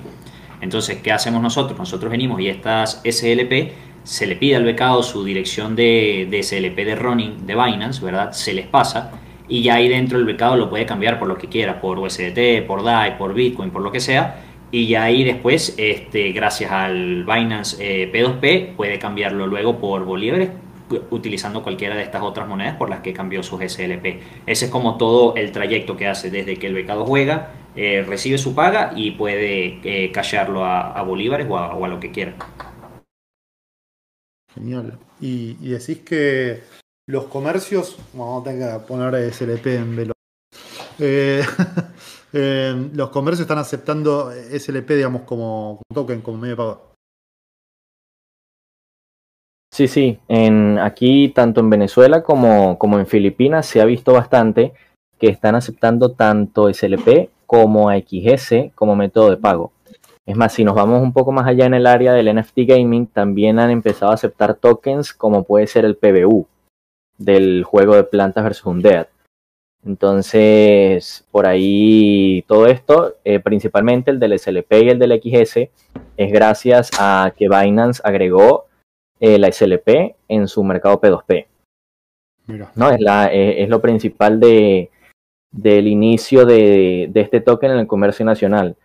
[0.60, 1.78] Entonces, ¿qué hacemos nosotros?
[1.78, 6.76] Nosotros venimos y estas SLP se le pide al becado su dirección de, de SLP
[6.76, 8.32] de running de Binance, ¿verdad?
[8.32, 9.12] Se les pasa
[9.48, 12.66] y ya ahí dentro el mercado lo puede cambiar por lo que quiera, por USDT,
[12.66, 17.24] por DAI, por Bitcoin, por lo que sea, y ya ahí después, este, gracias al
[17.24, 20.50] Binance eh, P2P, puede cambiarlo luego por bolívares
[21.10, 24.20] utilizando cualquiera de estas otras monedas por las que cambió sus SLP.
[24.46, 28.38] Ese es como todo el trayecto que hace desde que el becado juega, eh, recibe
[28.38, 32.34] su paga y puede eh, callarlo a, bolívares o a, lo que quiera.
[34.54, 34.98] Genial.
[35.20, 36.62] Y, decís que
[37.06, 40.12] los comercios, vamos a tener que poner SLP en velo.
[42.36, 46.93] Eh, los comercios están aceptando SLP, digamos, como, token, como medio de pago.
[49.74, 50.20] Sí, sí,
[50.80, 54.72] aquí tanto en Venezuela como, como en Filipinas se ha visto bastante
[55.18, 59.72] que están aceptando tanto SLP como XS como método de pago.
[60.26, 63.08] Es más, si nos vamos un poco más allá en el área del NFT gaming,
[63.08, 66.46] también han empezado a aceptar tokens como puede ser el PBU
[67.18, 68.66] del juego de Plantas vs.
[68.66, 69.08] Undead.
[69.84, 75.68] Entonces, por ahí todo esto, eh, principalmente el del SLP y el del XS,
[76.16, 78.66] es gracias a que Binance agregó
[79.26, 81.46] eh, la SLP en su mercado P2P.
[82.74, 82.90] ¿no?
[82.90, 84.90] Es, la, eh, es lo principal de,
[85.50, 88.76] del inicio de, este token en el comercio nacional.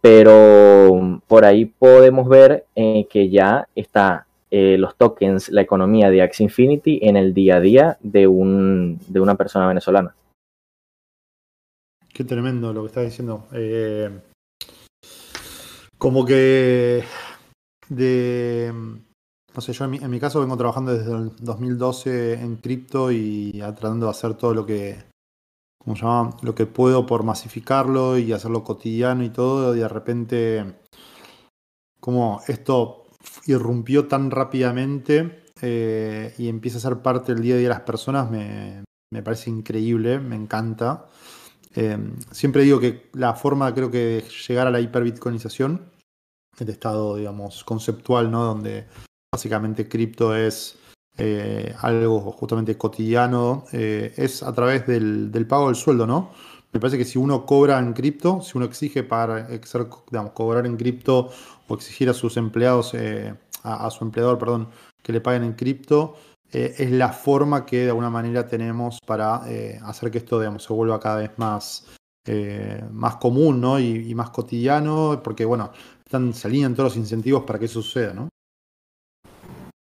[0.00, 6.44] Pero por ahí podemos ver eh, que ya está los tokens, la economía de Axie
[6.44, 10.14] Infinity en el día a día de, un, de una persona venezolana.
[12.14, 13.48] Qué tremendo lo que estás diciendo.
[15.98, 17.02] como que
[17.88, 18.72] de
[19.58, 24.06] no sé, yo en mi, caso vengo trabajando desde el 2012 en cripto y tratando
[24.06, 25.02] de hacer todo lo que,
[25.82, 26.36] ¿cómo se llama?
[26.42, 29.74] Lo que puedo por masificarlo y hacerlo cotidiano y todo.
[29.74, 30.76] Y de repente,
[31.98, 33.08] como esto
[33.46, 37.82] irrumpió tan rápidamente eh, y empieza a ser parte del día a día de las
[37.82, 38.84] personas, me,
[39.24, 41.06] parece increíble, me encanta.
[41.74, 41.98] Eh,
[42.30, 45.90] siempre digo que la forma, creo que, de llegar a la hiperbitcoinización,
[46.60, 48.44] el estado, digamos, conceptual, ¿no?
[48.44, 48.86] Donde
[49.32, 50.78] básicamente cripto es
[51.16, 56.30] eh, algo justamente cotidiano, eh, es a través del, pago del sueldo, ¿no?
[56.72, 60.76] Me parece que si uno cobra en cripto, si uno exige para digamos, cobrar en
[60.76, 61.30] cripto
[61.66, 64.68] o exigir a sus empleados, eh, a, su empleador, perdón,
[65.02, 66.16] que le paguen en cripto,
[66.50, 69.42] es la forma que de alguna manera tenemos para
[69.84, 71.86] hacer que esto digamos, se vuelva cada vez más,
[72.92, 73.78] más común ¿no?
[73.78, 75.72] y, y, más cotidiano, porque bueno,
[76.04, 78.28] están, se alinean todos los incentivos para que eso suceda, ¿no?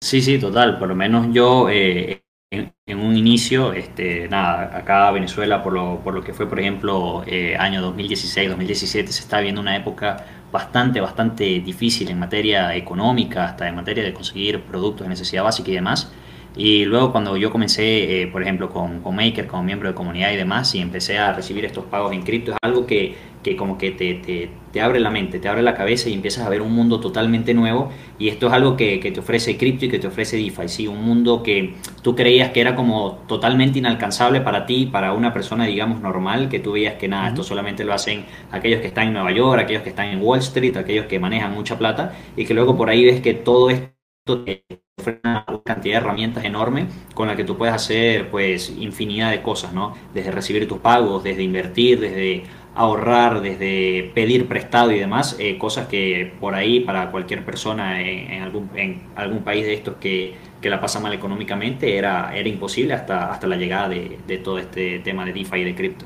[0.04, 0.78] Sí, sí, total.
[0.80, 6.14] Por lo menos yo eh, en, un inicio, este, nada, acá Venezuela, por lo, por
[6.14, 11.00] lo que fue, por ejemplo, eh, año 2016, 2017, se está viendo una época bastante,
[11.00, 15.76] bastante difícil en materia económica, hasta en materia de conseguir productos de necesidad básica y
[15.76, 16.12] demás.
[16.56, 20.32] Y luego cuando yo comencé, eh, por ejemplo, con, con, Maker, como miembro de comunidad
[20.32, 23.80] y demás, y empecé a recibir estos pagos en cripto, es algo que, que como
[23.80, 26.62] que te, te, te, abre la mente, te abre la cabeza y empiezas a ver
[26.62, 27.90] un mundo totalmente nuevo.
[28.20, 30.88] Y esto es algo que, que te ofrece cripto y que te ofrece DeFi, ¿sí?
[30.88, 35.66] Un mundo que tú creías que era como totalmente inalcanzable para ti, para una persona,
[35.66, 39.14] digamos, normal, que tú veías que nada, esto solamente lo hacen aquellos que están en
[39.14, 42.54] Nueva York, aquellos que están en Wall Street, aquellos que manejan mucha plata, y que
[42.54, 43.93] luego por ahí ves que todo esto
[44.24, 44.66] te
[44.98, 49.42] ofrece una cantidad de herramientas enorme con la que tú puedes hacer pues infinidad de
[49.42, 49.96] cosas, ¿no?
[50.14, 52.44] Desde recibir tus pagos, desde invertir, desde
[52.76, 58.42] ahorrar, desde pedir prestado y demás, eh, cosas que por ahí para cualquier persona en,
[58.42, 62.94] algún, en algún país de estos que, que, la pasa mal económicamente era, era imposible
[62.94, 66.06] hasta, hasta la llegada de, de todo este tema de DeFi y de cripto.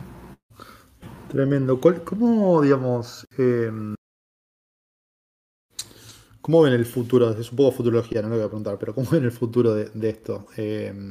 [1.30, 1.80] Tremendo.
[1.80, 3.72] ¿Cómo, digamos, eh,
[6.48, 7.30] ¿Cómo ven el futuro?
[7.32, 10.10] Es un poco futurología, no lo voy a preguntar, pero ¿cómo ven el futuro de,
[10.10, 10.48] esto?
[10.56, 11.10] Eh,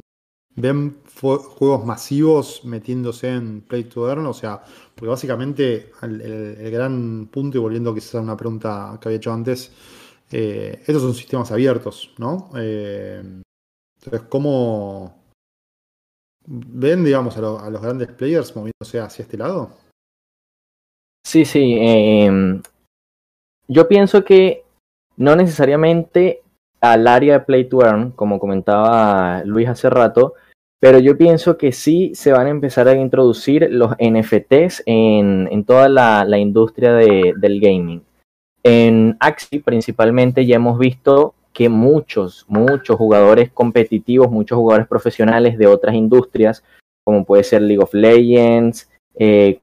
[0.55, 4.25] ¿Ven juegos masivos metiéndose en Play to Earn?
[4.25, 4.59] O sea,
[4.95, 9.71] porque básicamente el, gran punto, y volviendo quizás a una pregunta que había hecho antes,
[10.31, 12.49] eh, estos son sistemas abiertos, ¿no?
[12.57, 13.21] Eh,
[13.99, 15.21] entonces, ¿cómo
[16.47, 19.69] ven, digamos, a, los grandes players moviéndose hacia este lado?
[21.23, 21.77] Sí, sí.
[23.67, 24.65] yo pienso que
[25.17, 26.41] no necesariamente
[26.79, 30.35] al área de Play to Earn, como comentaba Luis hace rato,
[30.79, 35.89] pero yo pienso que sí se van a empezar a introducir los NFTs en, toda
[35.89, 38.03] la, industria del gaming.
[38.63, 45.65] En Axie principalmente ya hemos visto que muchos, muchos jugadores competitivos, muchos jugadores profesionales de
[45.65, 46.63] otras industrias,
[47.03, 49.59] como puede ser League of Legends, eh,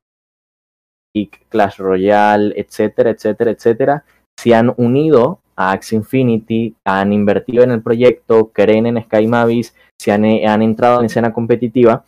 [1.48, 4.04] Clash Royale, etcétera, etcétera, etcétera,
[4.36, 10.12] se han unido a Infinity, han invertido en el proyecto, creen en Sky Mavis, se
[10.12, 12.04] han, han entrado en escena competitiva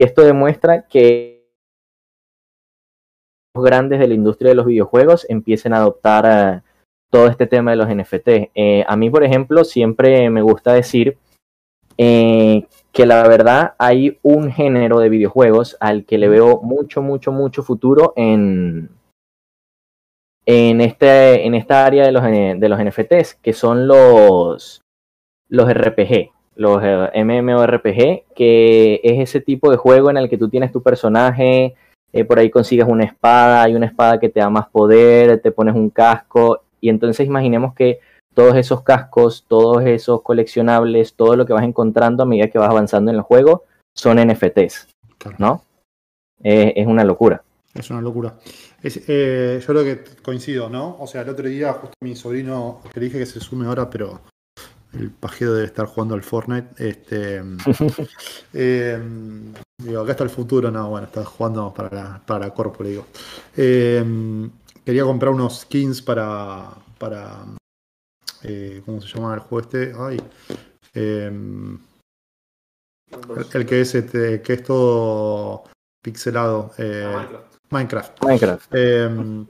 [0.00, 1.46] esto demuestra que
[3.54, 6.62] los grandes de la industria de los videojuegos empiecen a adoptar eh,
[7.10, 8.28] todo este tema de los NFT.
[8.54, 11.18] Eh, a mí, por ejemplo, siempre me gusta decir
[11.98, 17.30] eh, que la verdad hay un género de videojuegos al que le veo mucho, mucho,
[17.30, 18.88] mucho futuro en,
[20.46, 24.80] en, este, en esta área de los, de los NFTs, que son los,
[25.48, 30.48] los RPG, los eh, MMORPG, que es ese tipo de juego en el que tú
[30.48, 31.74] tienes tu personaje,
[32.12, 35.52] eh, por ahí consigues una espada, hay una espada que te da más poder, te
[35.52, 38.00] pones un casco, y entonces imaginemos que
[38.34, 42.70] todos esos cascos, todos esos coleccionables, todo lo que vas encontrando a medida que vas
[42.70, 44.88] avanzando en el juego son NFTs,
[45.38, 45.62] ¿no?
[46.42, 47.42] es una locura.
[47.74, 48.36] Es una locura.
[48.82, 50.96] Eh, yo creo que coincido, ¿no?
[50.98, 54.20] O sea, el otro día justo mi sobrino, que dije que se sume ahora, pero
[54.92, 56.68] el pajero debe estar jugando al Fortnite.
[56.88, 57.36] Este,
[58.52, 62.82] em, digo, acá está el futuro, no, bueno, está jugando para la, para la Corpo,
[62.82, 63.06] digo.
[63.56, 64.50] Em,
[64.84, 67.44] quería comprar unos skins para, para
[68.42, 69.92] eh, ¿cómo se llama el juego este?
[69.96, 70.20] Ay,
[70.94, 71.78] el,
[73.66, 75.64] que es este, que es todo
[76.02, 76.72] pixelado.
[76.78, 77.26] Eh,
[77.70, 78.24] Minecraft.
[78.24, 78.74] Minecraft.
[78.74, 79.46] Em,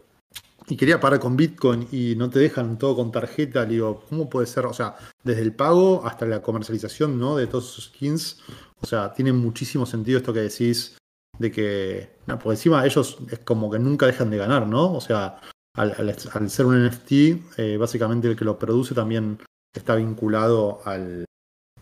[0.68, 3.64] y quería parar con Bitcoin y no te dejan todo con tarjeta.
[3.64, 4.66] digo, ¿cómo puede ser?
[4.66, 7.37] O sea, desde el pago hasta la comercialización, ¿no?
[7.37, 8.40] De todos esos skins.
[8.80, 10.96] O sea, tiene muchísimo sentido esto que decís
[11.38, 14.92] de que, no, por encima ellos es como que nunca dejan de ganar, ¿no?
[14.92, 15.40] O sea,
[15.74, 17.12] al, ser un NFT,
[17.56, 19.38] eh, básicamente el que lo produce también
[19.74, 21.24] está vinculado al...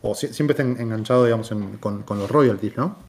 [0.02, 3.07] o siempre está enganchado, digamos, con, los royalties, ¿no?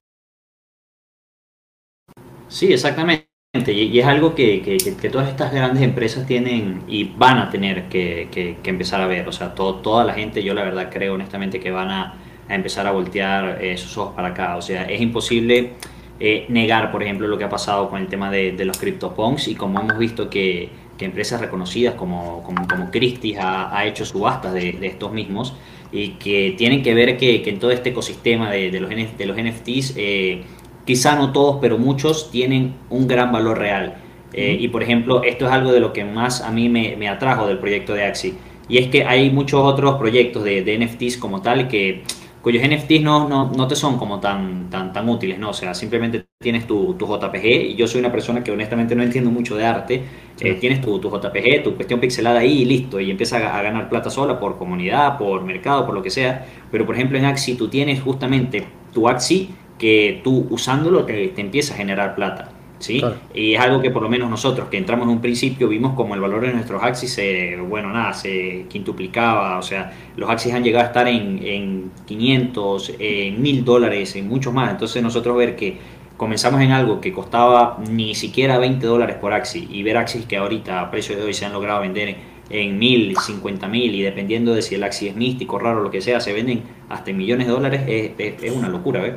[2.49, 3.29] Sí, exactamente.
[3.67, 4.77] Y, es algo que,
[5.11, 9.27] todas estas grandes empresas tienen y van a tener que, empezar a ver.
[9.27, 12.15] O sea, toda la gente, yo la verdad creo honestamente que van a,
[12.49, 14.57] empezar a voltear eh, sus ojos para acá.
[14.57, 15.73] O sea, es imposible
[16.19, 19.55] eh, negar, por ejemplo, lo que ha pasado con el tema de, los CryptoPunks y
[19.55, 25.13] como hemos visto que, empresas reconocidas como, como, como Christie's ha, hecho subastas de, estos
[25.13, 25.55] mismos
[25.93, 29.93] y que tienen que ver que, en todo este ecosistema de, los, de los NFTs,
[29.95, 30.43] eh,
[30.89, 33.97] quizá no todos, pero muchos tienen un gran valor real.
[34.33, 37.07] Eh, y por ejemplo, esto es algo de lo que más a mí me, me
[37.07, 38.33] atrajo del proyecto de Axi.
[38.67, 42.01] Y es que hay muchos otros proyectos de, de NFTs como tal que
[42.41, 45.51] cuyos NFTs no, no, no, te son como tan, tan, tan útiles, ¿no?
[45.51, 49.03] O sea, simplemente tienes tu, tu, JPG y yo soy una persona que honestamente no
[49.03, 50.03] entiendo mucho de arte.
[50.39, 53.89] Eh, tienes tu, tu, JPG, tu cuestión pixelada ahí y listo, y empiezas a, ganar
[53.89, 56.47] plata sola por comunidad, por mercado, por lo que sea.
[56.71, 61.41] Pero por ejemplo en Axi tú tienes justamente tu Axi que tú usándolo te, te
[61.41, 62.51] empieza a generar plata.
[62.79, 63.01] ¿sí?
[63.33, 66.15] Y es algo que por lo menos nosotros que entramos en un principio vimos como
[66.15, 70.63] el valor de nuestros Axis se, bueno, nada, se quintuplicaba, o sea, los Axis han
[70.63, 75.55] llegado a estar en, en 500, en 1000 dólares, en mucho más, entonces nosotros ver
[75.55, 75.77] que
[76.17, 80.37] comenzamos en algo que costaba ni siquiera 20 dólares por Axis y ver Axis que
[80.37, 82.15] ahorita a precio de hoy se han logrado vender
[82.49, 86.01] en mil, cincuenta mil y dependiendo de si el Axis es místico, raro, lo que
[86.01, 89.13] sea, se venden hasta en millones de dólares, es, es, una locura, ¿ves?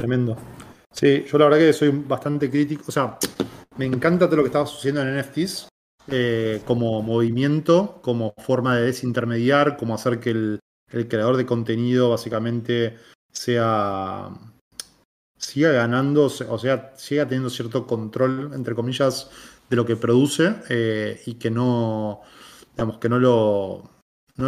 [0.00, 0.34] Tremendo.
[0.90, 2.84] Sí, yo la verdad que soy bastante crítico.
[2.88, 3.18] O sea,
[3.76, 5.68] me encanta todo lo que está sucediendo en NFTs
[6.08, 10.60] eh, como movimiento, como forma de desintermediar, como hacer que el,
[11.08, 12.96] creador de contenido básicamente
[13.30, 14.30] sea
[15.36, 19.30] siga ganando, o sea, siga teniendo cierto control, entre comillas,
[19.68, 22.22] de lo que produce eh, y que no,
[22.72, 23.89] digamos, que no lo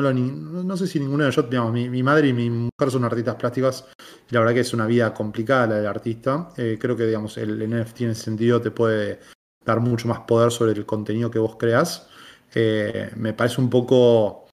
[0.01, 3.85] no, sé si ninguno de ellos, digamos, mi, madre y mi mujer son artistas plásticas
[4.31, 6.49] y la verdad que es una vida complicada la del artista.
[6.57, 9.21] Eh, creo que, digamos, el NFT en ese sentido te puede
[9.65, 12.09] dar mucho más poder sobre el contenido que vos creas.
[12.55, 14.49] Eh, me parece un poco,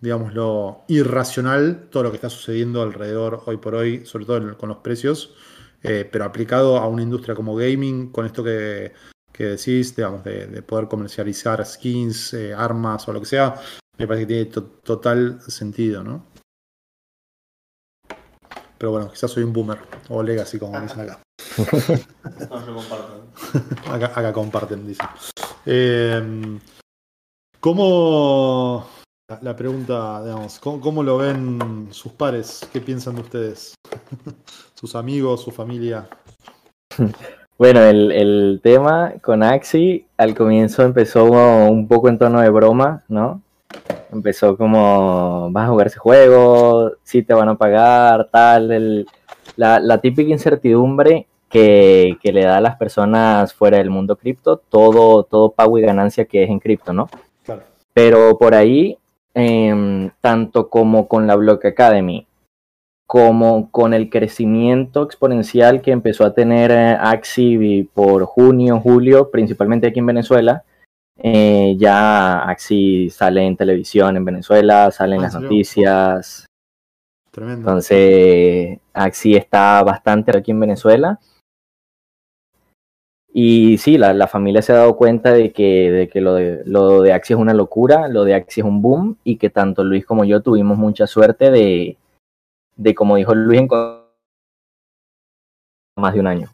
[0.00, 4.68] digamos, lo irracional todo lo que está sucediendo alrededor hoy por hoy, sobre todo con
[4.68, 5.34] los precios,
[5.82, 8.92] eh, pero aplicado a una industria como gaming, con esto que,
[9.38, 13.60] decís, digamos, de poder comercializar skins, armas o lo que sea,
[13.98, 16.24] me parece que tiene total sentido, ¿no?
[18.78, 19.78] Pero bueno, quizás soy un boomer
[20.08, 21.20] o legacy, como dicen acá.
[23.90, 25.06] acá, acá comparten, dicen.
[25.66, 26.58] Eh,
[27.60, 28.88] ¿Cómo,
[29.40, 32.68] la pregunta, digamos, ¿cómo, lo ven sus pares?
[32.72, 33.74] ¿Qué piensan de ustedes?
[34.74, 36.08] ¿Sus amigos, su familia?
[37.56, 41.26] Bueno, el, el tema con Axi al comienzo empezó
[41.70, 43.42] un poco en tono de broma, ¿no?
[44.12, 49.06] Empezó como, vas a jugar ese juego, si te van a pagar, tal,
[49.56, 55.52] la, típica incertidumbre que, le da a las personas fuera del mundo cripto, todo, todo
[55.52, 57.08] pago y ganancia que es en cripto, ¿no?
[57.94, 58.98] Pero por ahí,
[59.32, 62.26] em, tanto como con la Block Academy,
[63.06, 69.86] como con el crecimiento exponencial que empezó a tener eh, Axi por junio, julio, principalmente
[69.86, 70.64] aquí en Venezuela,
[71.16, 76.46] eh, ya Axi sale en televisión en Venezuela, sale en Ah, las noticias.
[77.30, 77.60] Tremendo.
[77.60, 81.18] Entonces, Axi está bastante aquí en Venezuela.
[83.34, 86.62] Y sí, la, la familia se ha dado cuenta de que, de que lo, de,
[86.66, 89.84] lo de Axi es una locura, lo de Axi es un boom y que tanto
[89.84, 91.96] Luis como yo tuvimos mucha suerte de,
[92.76, 93.68] de como dijo Luis, en
[95.96, 96.48] más de un año.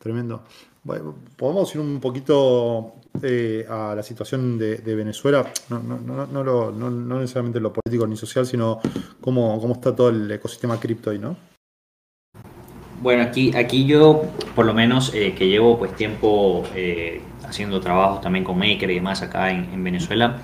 [0.00, 0.42] Tremendo.
[0.84, 7.20] Podemos ir un poquito eh, a la situación de, Venezuela, no, no, no, lo- no
[7.20, 8.80] necesariamente lo político ni social, sino
[9.20, 11.36] cómo, cómo está todo el ecosistema cripto ahí, ¿no?
[13.00, 14.22] Bueno, aquí, aquí yo,
[14.54, 18.94] por lo menos, eh, que llevo pues tiempo eh, haciendo trabajos también con Maker y
[18.94, 20.38] demás acá en, en Venezuela,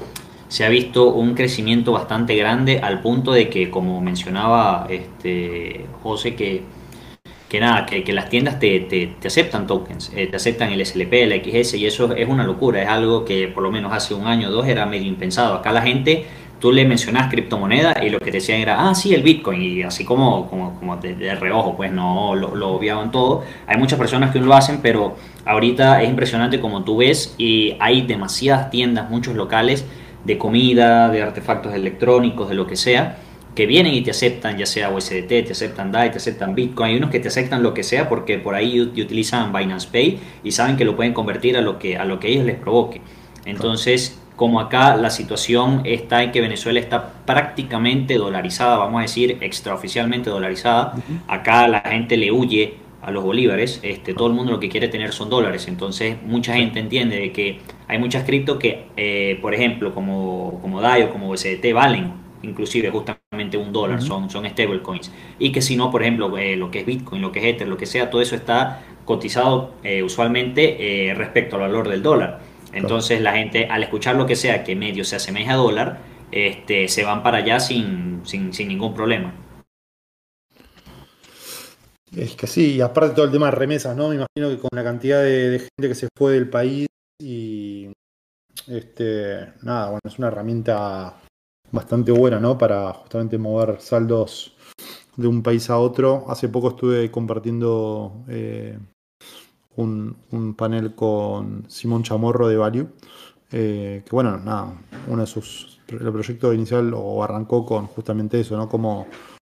[0.48, 6.34] se ha visto un crecimiento bastante grande al punto de que, como mencionaba este, José,
[6.34, 6.62] que,
[7.50, 10.80] que nada, que, que las tiendas te, te- te aceptan tokens, eh, te aceptan el
[10.86, 14.14] SLP, el XS, y eso es una locura, es algo que por lo menos hace
[14.14, 15.54] un año o dos era medio impensado.
[15.56, 16.24] Acá la gente
[16.60, 19.82] tú le mencionas criptomoneda y lo que te decían era, ah, sí, el Bitcoin, y
[19.82, 23.42] así como, como, como de, de reojo, pues no lo, lo obviaban todo.
[23.66, 28.02] Hay muchas personas que lo hacen, pero ahorita es impresionante como tú ves y hay
[28.02, 29.84] demasiadas tiendas, muchos locales
[30.24, 33.16] de comida, de artefactos electrónicos, de lo que sea,
[33.54, 36.90] que vienen y te aceptan, ya sea USDT, te aceptan DAI, te aceptan Bitcoin.
[36.90, 40.20] Hay unos que te aceptan lo que sea porque por ahí ut- utilizan Binance Pay
[40.44, 43.02] y saben que lo pueden convertir a lo que, a lo que ellos les provoque.
[43.44, 49.38] Entonces, como acá la situación está en que Venezuela está prácticamente dolarizada, vamos a decir
[49.40, 54.60] extraoficialmente dolarizada, acá la gente le huye a los bolívares, este, todo el mundo lo
[54.60, 58.86] que quiere tener son dólares, entonces mucha gente entiende de que hay muchas cripto que,
[58.96, 63.19] eh, por ejemplo, como, como DAI o como USDT valen inclusive justamente
[63.56, 66.86] un dólar, son, son stablecoins, y que si no, por ejemplo, eh, lo que es
[66.86, 71.14] Bitcoin, lo que es Ether, lo que sea, todo eso está cotizado eh, usualmente eh,
[71.14, 72.40] respecto al valor del dólar.
[72.72, 75.98] Entonces la gente al escuchar lo que sea que medio se asemeja a dólar,
[76.30, 79.34] este, se van para allá sin, sin, sin ningún problema.
[82.16, 84.08] Es que sí, y aparte todo el tema de remesas, ¿no?
[84.08, 86.86] Me imagino que con la cantidad de, de gente que se fue del país
[87.20, 87.88] y
[88.68, 91.20] este, nada, bueno, es una herramienta
[91.72, 92.58] bastante buena, ¿no?
[92.58, 94.56] Para justamente mover saldos
[95.16, 96.24] de un país a otro.
[96.28, 98.78] Hace poco estuve compartiendo eh,
[99.76, 102.88] un, panel con Simón Chamorro de Value,
[103.52, 104.74] eh, que bueno, nada,
[105.08, 108.68] uno de sus, el proyecto inicial o arrancó con justamente eso, ¿no?
[108.68, 109.06] Como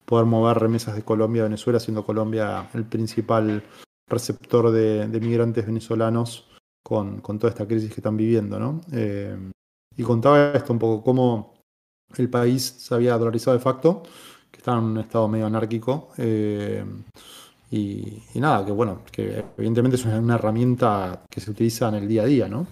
[0.06, 3.64] poder mover remesas de Colombia a Venezuela, siendo Colombia el principal
[4.10, 6.48] receptor de, migrantes venezolanos
[6.84, 8.82] con, con toda esta crisis que están viviendo, ¿no?
[8.92, 9.38] Eh,
[9.96, 11.59] y contaba esto un poco, cómo
[12.18, 14.04] el país se había dolarizado de facto,
[14.52, 16.84] que estaba en un estado medio anárquico, eh,
[17.72, 21.96] y, y nada, que bueno, que evidentemente es una, una herramienta que se utiliza en
[21.96, 22.66] el día a día, ¿no?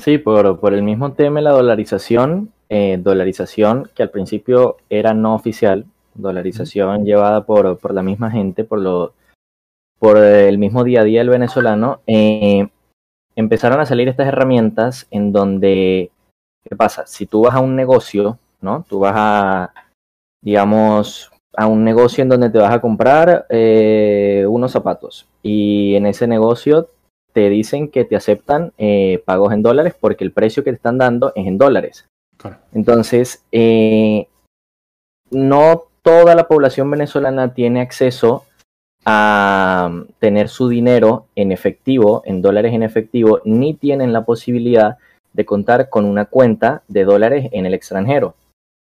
[0.00, 5.12] Sí, por, por el mismo tema de la dolarización, eh, dolarización que al principio era
[5.12, 9.12] no oficial, dolarización llevada por, por la misma gente, por, lo,
[9.98, 12.68] por el mismo día a día del venezolano, eh,
[13.34, 16.10] empezaron a salir estas herramientas en donde,
[16.64, 17.06] ¿qué pasa?
[17.06, 18.84] Si tú vas a un negocio, ¿no?
[18.88, 19.72] Tú vas a,
[20.42, 26.06] digamos, a un negocio en donde te vas a comprar eh, unos zapatos y en
[26.06, 26.88] ese negocio
[27.32, 30.98] te dicen que te aceptan eh, pagos en dólares porque el precio que te están
[30.98, 32.06] dando es en dólares.
[32.36, 32.58] Claro.
[32.72, 34.28] Entonces, eh,
[35.30, 38.44] no toda la población venezolana tiene acceso
[39.04, 44.98] a um, tener su dinero en efectivo, en dólares en efectivo, ni tienen la posibilidad
[45.38, 48.34] de contar con una cuenta de dólares en el extranjero,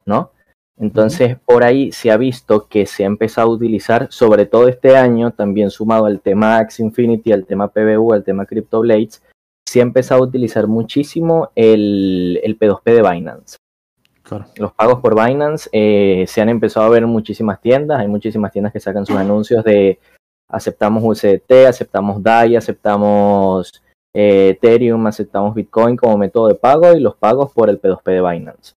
[0.07, 0.31] ¿no?
[0.79, 4.97] Entonces, por ahí se ha visto que se ha empezado a utilizar, sobre todo este
[4.97, 9.21] año, también sumado al tema Axie Infinity, al tema PBU, al tema CryptoBlades,
[9.69, 13.57] se ha empezado a utilizar muchísimo el, el P2P de Binance.
[14.23, 14.47] Claro.
[14.57, 17.99] Los pagos por Binance eh, se han empezado a ver en muchísimas tiendas.
[17.99, 19.99] Hay muchísimas tiendas que sacan sus anuncios de
[20.49, 23.84] aceptamos USDT, aceptamos DAI, aceptamos
[24.15, 28.21] eh, Ethereum, aceptamos Bitcoin como método de pago y los pagos por el P2P de
[28.21, 28.75] Binance.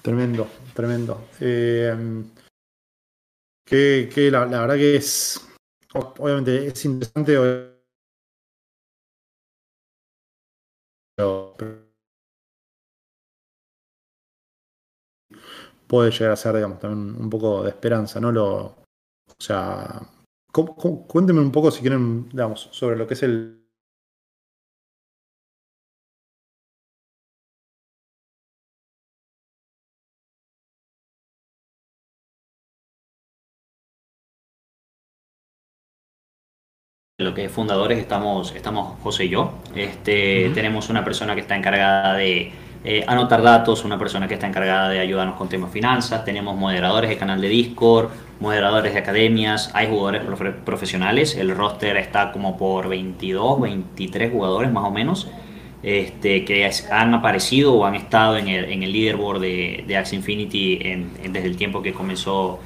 [0.00, 1.20] Tremendo, tremendo.
[1.40, 2.24] Eh,
[3.66, 5.46] que, la, verdad que es,
[5.92, 7.36] obviamente es interesante,
[11.16, 11.54] pero,
[15.86, 18.32] puede llegar a ser, digamos, también un poco de esperanza, ¿no?
[18.32, 18.76] Lo, o
[19.38, 20.15] sea, ¿cómo, cómo,
[20.64, 23.66] cuéntenme un poco, si quieren, digamos, sobre lo que es el,
[37.18, 39.52] lo que es fundadores estamos, estamos José y yo.
[39.74, 40.50] Este.
[40.54, 42.52] Tenemos una persona que está encargada de
[42.88, 47.10] eh, anotar datos, una persona que está encargada de ayudarnos con temas finanzas, tenemos moderadores
[47.10, 50.22] de canal de Discord, moderadores de academias, hay jugadores
[50.64, 55.28] profesionales, el roster está como por 22, 23 jugadores más o menos,
[55.82, 60.14] este, que han aparecido o han estado en el, en el leaderboard de, de Axe
[60.14, 60.78] Infinity
[61.28, 62.60] desde el tiempo que comenzó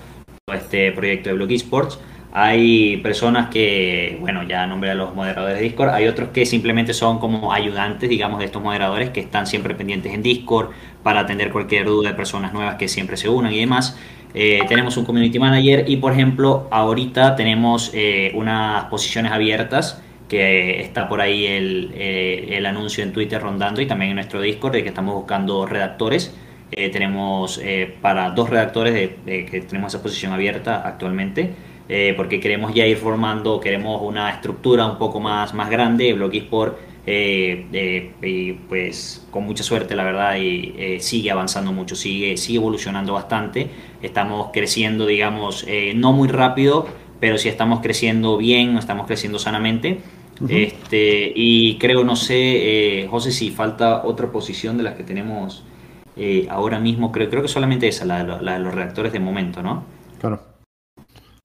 [0.53, 1.99] este proyecto de Block Esports.
[2.33, 6.95] Hay personas que, bueno, ya nombré a los moderadores de Discord, hay otros que simplemente
[6.95, 10.71] son como ayudantes, digamos, de estos moderadores que están siempre pendientes en Discord
[11.03, 13.99] para atender cualquier duda de personas nuevas que siempre se unan y demás.
[14.33, 20.81] Eh, tenemos un community manager y, por ejemplo, ahorita tenemos eh, unas posiciones abiertas que
[20.81, 24.75] está por ahí el, eh, el, anuncio en Twitter rondando y también en nuestro Discord
[24.75, 26.33] de que estamos buscando redactores.
[26.71, 27.61] tenemos
[28.01, 31.51] para dos redactores de, que tenemos esa posición abierta actualmente.
[31.93, 36.33] Eh, porque queremos ya ir formando, queremos una estructura un poco más, más grande, Block
[36.35, 42.37] Sport, eh, eh, y pues con mucha suerte la verdad y sigue avanzando mucho, sigue,
[42.37, 43.71] sigue evolucionando bastante,
[44.03, 45.67] estamos creciendo digamos
[45.97, 46.87] no muy rápido,
[47.19, 49.99] pero sí estamos creciendo bien, estamos creciendo sanamente.
[50.49, 55.65] este, y creo, no sé, José, si falta otra posición de las que tenemos
[56.51, 59.83] ahora mismo, creo, creo que solamente esa, la, la de los reactores de momento, ¿no?
[60.21, 60.50] Claro.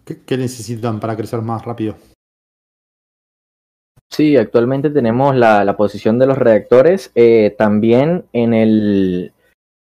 [0.06, 1.96] ¿Qué, necesitan para crecer más rápido?
[4.12, 7.12] Sí, actualmente tenemos la, posición de los redactores.
[7.16, 9.34] Eh, también en el,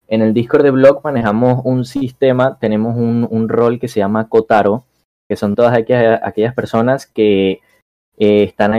[0.07, 4.85] en el Discord de blog manejamos un sistema, tenemos un, rol que se llama Kotaro,
[5.29, 7.61] que son todas aquellas, aquellas personas que
[8.17, 8.75] eh, están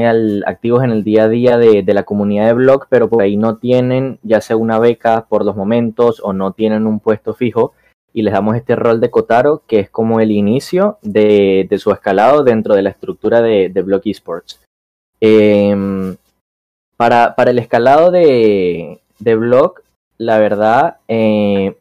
[0.46, 3.36] activos en el día a día de, de, la comunidad de blog, pero por ahí
[3.36, 7.74] no tienen ya sea una beca por los momentos o no tienen un puesto fijo
[8.14, 12.44] y les damos este rol de Kotaro, que es como el inicio de, su escalado
[12.44, 14.62] dentro de la estructura de, de Block Esports.
[15.20, 16.16] Em,
[16.96, 19.82] para, el escalado de, de Block,
[20.18, 21.76] la verdad, eh,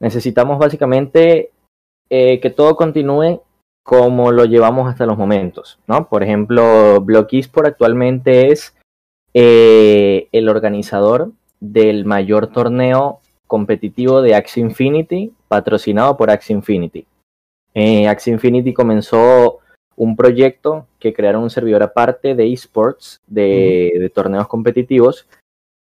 [0.00, 1.50] necesitamos básicamente
[2.10, 3.40] eh, que todo continúe
[3.84, 6.08] como lo llevamos hasta los momentos, ¿no?
[6.08, 8.76] Por ejemplo, Block Esports actualmente es
[9.34, 13.21] eh, el organizador del mayor torneo
[13.52, 17.04] competitivo de Axie Infinity, patrocinado por Axie Infinity.
[17.74, 19.58] Eh, Axie Infinity comenzó
[19.94, 25.26] un proyecto que crearon un servidor aparte de esports, de, torneos competitivos.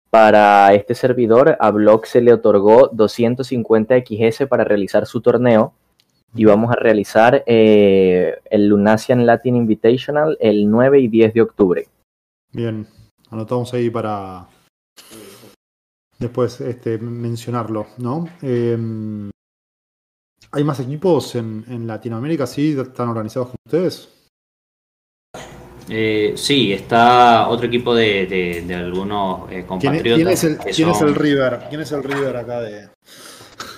[0.10, 5.72] Para este servidor, a Block se le otorgó 250 XS para realizar su torneo
[6.36, 11.88] y vamos a realizar eh, el Lunasian Latin Invitational el 9 y 10 de octubre.
[12.52, 12.86] Bien,
[13.30, 14.50] anotamos ahí para,
[16.22, 18.30] después este, mencionarlo, ¿no?
[18.42, 19.30] Em,
[20.54, 22.46] ¿Hay más equipos en, Latinoamérica?
[22.46, 22.78] ¿Sí?
[22.80, 24.10] ¿Están organizados con ustedes?
[25.90, 30.40] Eh, sí, está otro equipo de, algunos eh, compatriotas.
[30.40, 31.62] ¿Quién, es, el, River?
[31.70, 32.90] ¿Quién es el River acá de.?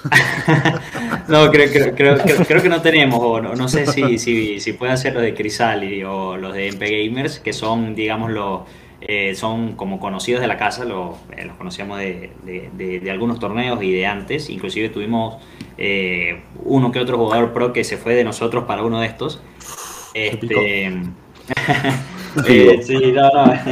[1.29, 5.23] no, creo, creo, que no tenemos, o no, sé si, si, si pueden ser los
[5.23, 8.63] de Crisali o los de MP Gamers, que son, digamos, los
[9.05, 13.83] eh, son como conocidos de la casa, lo, eh, los conocíamos de, de, algunos torneos
[13.83, 15.43] y de antes, inclusive tuvimos
[15.77, 19.41] eh, uno que otro jugador pro que se fue de nosotros para uno de estos.
[20.13, 20.93] Este,
[22.83, 23.53] sí, no, no.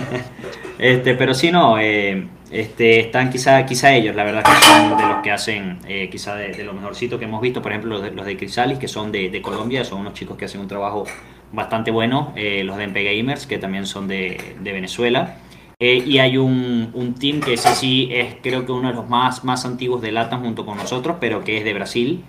[0.77, 5.21] Este, pero sí, no, este, están quizá, quizá ellos, la verdad que son de los
[5.21, 5.77] que hacen,
[6.11, 8.79] quizá de, de, lo mejorcito que hemos visto, por ejemplo los de, los de Crisalis,
[8.79, 11.05] que son de, Colombia, son unos chicos que hacen un trabajo
[11.51, 15.37] bastante bueno, eh, los de MP Gamers, que también son de, Venezuela.
[15.79, 19.09] Eh, y hay un, un, team que ese sí es creo que uno de los
[19.09, 22.23] más, más antiguos de LATAM junto con nosotros, pero que es de Brasil,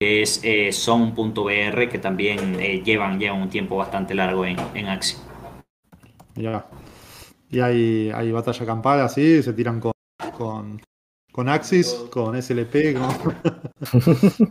[0.00, 5.16] que es eh, Son.br, que también llevan, llevan un tiempo bastante largo en, en Axi.
[6.34, 6.66] Ya.
[7.48, 9.92] Y hay, hay batalla campal así, se tiran con,
[10.36, 10.82] con,
[11.30, 12.94] con Axis, con SLP.
[12.94, 13.34] Con...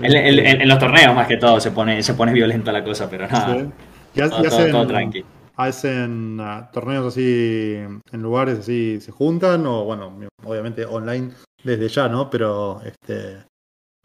[0.00, 3.66] En, los torneos, más que todo, se pone, se pone violenta la cosa, pero nada.
[4.14, 5.24] todo, tranqui.
[5.56, 9.64] ¿Hacen ah, torneos así en lugares así, se juntan?
[9.66, 11.30] O bueno, obviamente online
[11.62, 12.28] desde ya, ¿no?
[12.28, 13.38] Pero este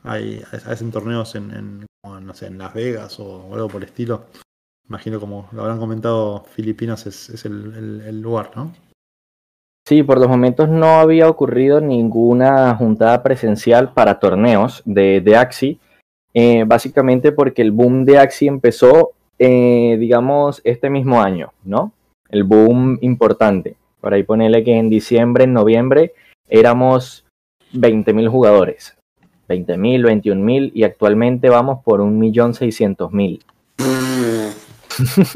[0.03, 4.27] hay, hacen torneos en, no sé, en Las Vegas o algo por el estilo.
[4.87, 8.73] Imagino como lo habrán comentado, Filipinas es, el, lugar, ¿no?
[9.89, 15.79] Sí, por los momentos no había ocurrido ninguna juntada presencial para torneos de, de Axi,
[16.35, 21.91] eh, básicamente porque el boom de Axi empezó, eh, digamos, este mismo año, ¿no?
[22.29, 23.77] El boom importante.
[23.99, 26.13] Por ahí ponerle que en diciembre, en noviembre,
[26.47, 27.25] éramos
[27.73, 28.95] 20.000 jugadores.
[29.47, 33.41] 20.000, 21.000 y actualmente vamos por 1.600.000.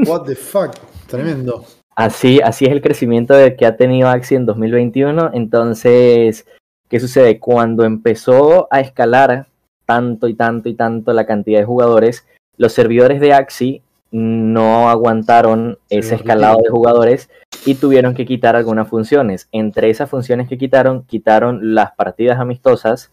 [0.08, 0.76] What the fuck,
[1.08, 1.66] tremendo.
[1.96, 5.32] Así, así es el crecimiento que ha tenido Axie en 2021.
[5.34, 6.48] Entonces,
[6.90, 7.40] ¿qué sucede?
[7.40, 9.48] Cuando empezó a escalar
[9.86, 12.26] tanto y tanto y tanto la cantidad de jugadores,
[12.58, 13.82] los servidores de Axie
[14.12, 17.30] no aguantaron ese escalado de jugadores
[17.66, 19.48] y tuvieron que quitar algunas funciones.
[19.52, 23.12] Entre esas funciones que quitaron, quitaron las partidas amistosas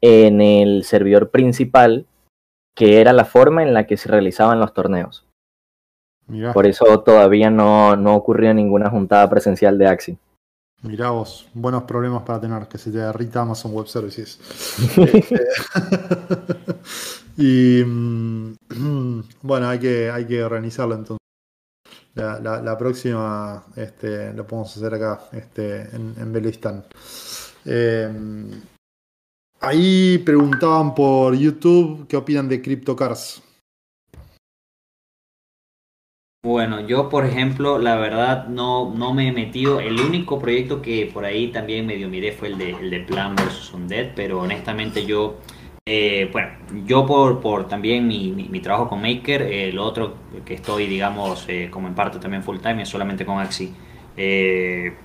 [0.00, 2.06] en el servidor principal,
[2.76, 5.24] que era la forma en la que se realizaban los torneos.
[6.52, 10.18] Por eso todavía no, no ocurrió ninguna juntada presencial de Axi.
[10.82, 14.40] Mirá vos, buenos problemas para tener, que se te derrita Amazon Web Services.
[17.36, 18.54] y mm,
[19.42, 21.20] bueno, hay que, hay que organizarlo entonces.
[22.14, 26.84] La, próxima este, lo podemos hacer acá, este, en, en Belistán.
[27.64, 28.50] Em,
[29.60, 33.42] ahí preguntaban por YouTube qué opinan de CryptoCars.
[36.42, 39.78] Bueno, yo por ejemplo, la verdad no, no me he metido.
[39.78, 43.36] El único proyecto que por ahí también medio miré fue el de, el de Plan
[43.36, 43.74] vs.
[43.74, 45.36] Undead, pero honestamente yo,
[45.84, 46.48] eh, bueno,
[46.86, 50.14] yo por, por también mi, mi, trabajo con Maker, el eh, otro
[50.46, 53.74] que estoy, digamos, eh, como en parte también full time es solamente con Axi.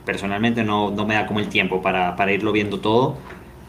[0.05, 3.17] personalmente no, no, me da como el tiempo para, para irlo viendo todo,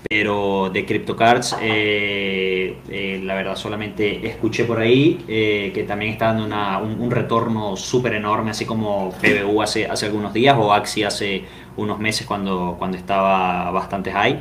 [0.08, 6.32] pero de CryptoCards, eh, eh, la verdad solamente escuché por ahí eh, que también está
[6.32, 11.44] dando un, retorno súper enorme, así como PBU hace, hace algunos días o Axi hace
[11.76, 14.38] unos meses cuando, cuando estaba bastante high.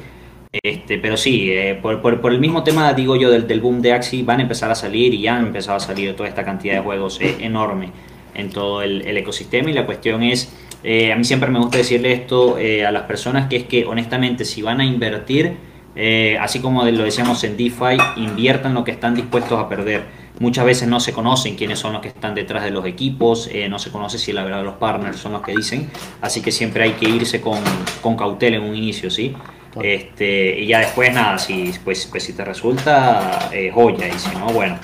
[0.63, 1.51] Este, pero sí,
[1.82, 4.72] por, por, el mismo tema, digo yo, del, del, boom de Axi, van a empezar
[4.72, 7.91] a salir y ya han empezado a salir toda esta cantidad de juegos enorme
[8.34, 10.53] en todo el ecosistema y la cuestión es
[10.88, 13.86] eh, a mí siempre me gusta decirle esto eh, a las personas, que es que
[13.86, 15.57] honestamente si van a invertir,
[15.95, 20.03] eh, así como lo decíamos en DeFi, inviertan lo que están dispuestos a perder.
[20.39, 23.79] Muchas veces no se conocen quiénes son los que están detrás de los equipos, no
[23.79, 25.89] se conoce si la verdad los partners son los que dicen,
[26.21, 27.59] así que siempre hay que irse con,
[28.01, 29.33] con cautela en un inicio, ¿sí?
[29.81, 34.47] Este, y ya después nada, si, pues, pues si te resulta, joya, y si no,
[34.47, 34.77] bueno,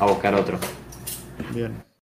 [0.00, 0.58] a buscar otro.
[1.50, 1.93] Bien.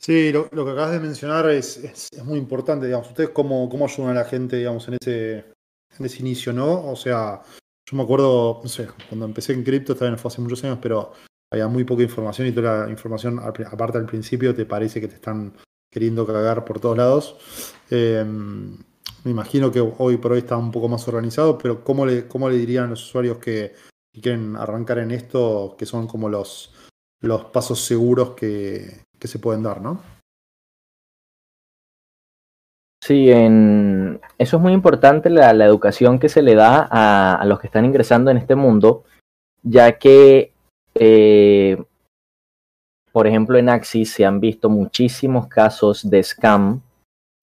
[0.00, 3.08] Sí, lo, que acabas de mencionar es, es, muy importante, digamos.
[3.08, 5.38] ¿Ustedes cómo, cómo ayudan a la gente, digamos, en ese,
[5.98, 6.90] en ese inicio, no?
[6.90, 7.42] O sea,
[7.84, 11.12] yo me acuerdo, no sé, cuando empecé en cripto, también fue hace muchos años, pero
[11.52, 15.16] había muy poca información y toda la información, aparte al principio, te parece que te
[15.16, 15.52] están
[15.92, 17.36] queriendo cagar por todos lados.
[17.90, 18.78] Em,
[19.24, 22.48] me imagino que hoy por hoy está un poco más organizado, pero ¿cómo le, cómo
[22.48, 23.74] le dirían a los usuarios que
[24.18, 26.72] quieren arrancar en esto, que son como los,
[27.20, 30.00] los pasos seguros que, que se pueden dar, ¿no?
[33.02, 34.20] Sí, en...
[34.38, 38.30] eso es muy importante, la, educación que se le da a, los que están ingresando
[38.30, 39.04] en este mundo,
[39.62, 40.52] ya que,
[40.94, 41.82] eh,
[43.10, 46.82] por ejemplo, en Axis se han visto muchísimos casos de scam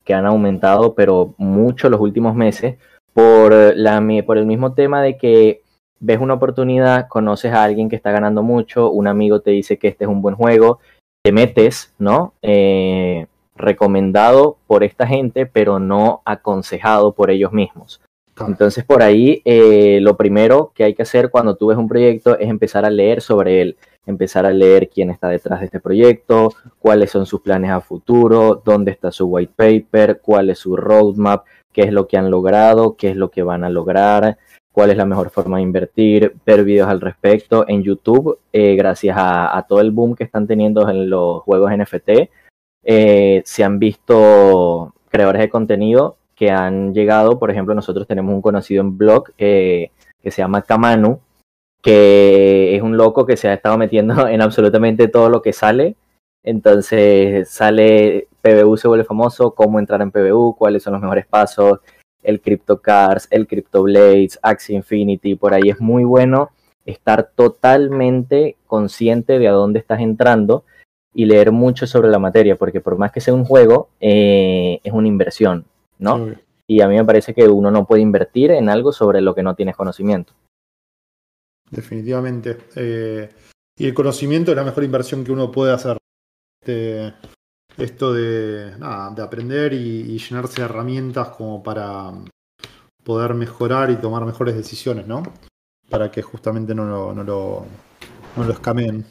[0.05, 2.77] que han aumentado, pero mucho los últimos meses,
[3.13, 5.63] por, la, por el mismo tema de que
[5.99, 9.87] ves una oportunidad, conoces a alguien que está ganando mucho, un amigo te dice que
[9.87, 10.79] este es un buen juego
[11.27, 12.35] te metes, ¿no?
[12.41, 17.99] Eh, recomendado por esta gente, pero no aconsejado por ellos mismos.
[18.39, 22.39] Entonces por ahí eh, lo primero que hay que hacer cuando tú ves un proyecto
[22.39, 26.53] es empezar a leer sobre él, empezar a leer quién está detrás de este proyecto,
[26.79, 31.45] cuáles son sus planes a futuro, dónde está su white paper, cuál es su roadmap,
[31.73, 34.37] qué es lo que han logrado, qué es lo que van a lograr,
[34.77, 39.17] cuál es la mejor forma de invertir, ver videos al respecto en YouTube, eh, gracias
[39.19, 42.29] a, todo el boom que están teniendo en los juegos NFT.
[42.83, 48.43] Eh, se han visto creadores de contenido que han llegado, por ejemplo, nosotros tenemos un
[48.43, 49.89] conocido en blog eh,
[50.21, 51.21] que se llama Kamanu,
[51.81, 55.95] que es un loco que se ha estado metiendo en absolutamente todo lo que sale.
[56.43, 61.79] Entonces sale PBU se vuelve famoso, cómo entrar en PBU, cuáles son los mejores pasos,
[62.27, 66.51] el CryptoCars, el CryptoBlades, Axie Infinity, por ahí es muy bueno
[66.85, 70.65] estar totalmente consciente de a dónde estás entrando
[71.13, 74.91] y leer mucho sobre la materia, porque por más que sea un juego, eh, es
[74.91, 75.65] una inversión,
[75.99, 76.35] ¿no?
[76.67, 79.41] Y a mí me parece que uno no puede invertir en algo sobre lo que
[79.41, 80.33] no tienes conocimiento.
[81.71, 82.57] Definitivamente.
[82.75, 83.29] Eh,
[83.77, 85.97] y el conocimiento es la mejor inversión que uno puede hacer.
[86.61, 87.13] Este,
[87.77, 92.11] esto de, de aprender y, llenarse de herramientas como para
[93.03, 95.23] poder mejorar y tomar mejores decisiones, ¿no?
[95.89, 97.65] Para que justamente no lo, no lo,
[98.35, 99.05] no lo escameen.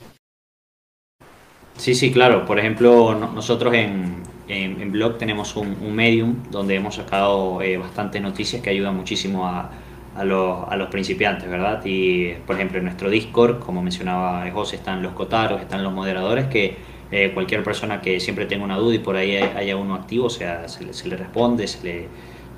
[1.77, 2.45] Sí, sí, claro.
[2.45, 8.63] Por ejemplo, nosotros en, en, Blog tenemos un, medium donde hemos sacado eh, bastantes noticias
[8.63, 9.71] que ayudan muchísimo a,
[10.15, 11.83] a, los, a los principiantes, ¿verdad?
[11.85, 16.47] Y, por ejemplo, en nuestro Discord, como mencionaba José, están los cotaros, están los moderadores
[16.47, 20.27] que eh, cualquier persona que siempre tenga una duda y por ahí haya uno activo,
[20.27, 22.09] o sea, se le, responde, se le,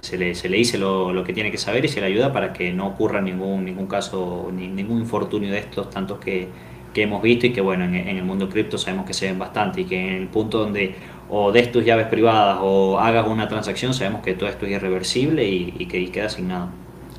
[0.00, 2.32] se le, se le dice lo, lo, que tiene que saber y se le ayuda
[2.32, 6.48] para que no ocurra ningún, ningún caso, ni, ningún infortunio de estos tantos que,
[6.92, 9.82] que hemos visto y que bueno, en, el mundo cripto sabemos que se ven bastante
[9.82, 10.96] y que en el punto donde
[11.30, 15.46] o des tus llaves privadas o hagas una transacción, sabemos que todo esto es irreversible
[15.46, 16.70] y, que queda asignado.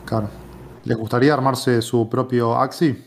[0.06, 0.30] Claro.
[0.84, 2.98] ¿Les gustaría armarse su propio Axi?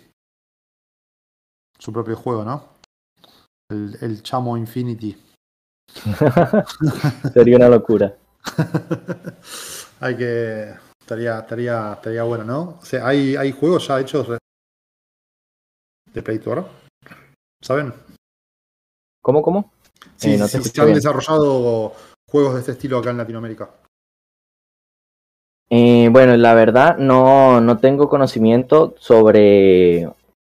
[1.78, 2.71] Su propio juego, ¿no?
[3.72, 5.16] El, Chamo Infinity.
[7.32, 8.14] Sería una locura.
[10.00, 10.74] hay que.
[11.00, 12.78] Estaría, estaría, estaría bueno, ¿no?
[12.80, 16.40] O sea, hay, hay juegos ya hechos de Play
[17.60, 17.92] ¿Saben?
[19.22, 19.72] ¿Cómo, cómo?
[20.16, 21.94] Sí, eh, se han desarrollado
[22.28, 23.70] juegos de este estilo acá en Latinoamérica.
[25.70, 30.02] Eh, bueno, la verdad no, no tengo conocimiento sobre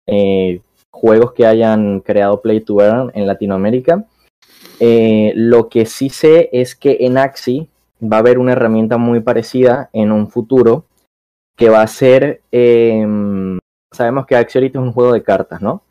[0.06, 0.62] eh,
[0.98, 4.04] juegos que hayan creado Play to Earn en Latinoamérica.
[4.80, 7.68] lo que sí sé es que en Axi
[8.02, 10.84] va a haber una herramienta muy parecida en un futuro
[11.56, 13.58] que va a ser, em,
[13.92, 15.82] sabemos que Axi ahorita es un juego de cartas, ¿no?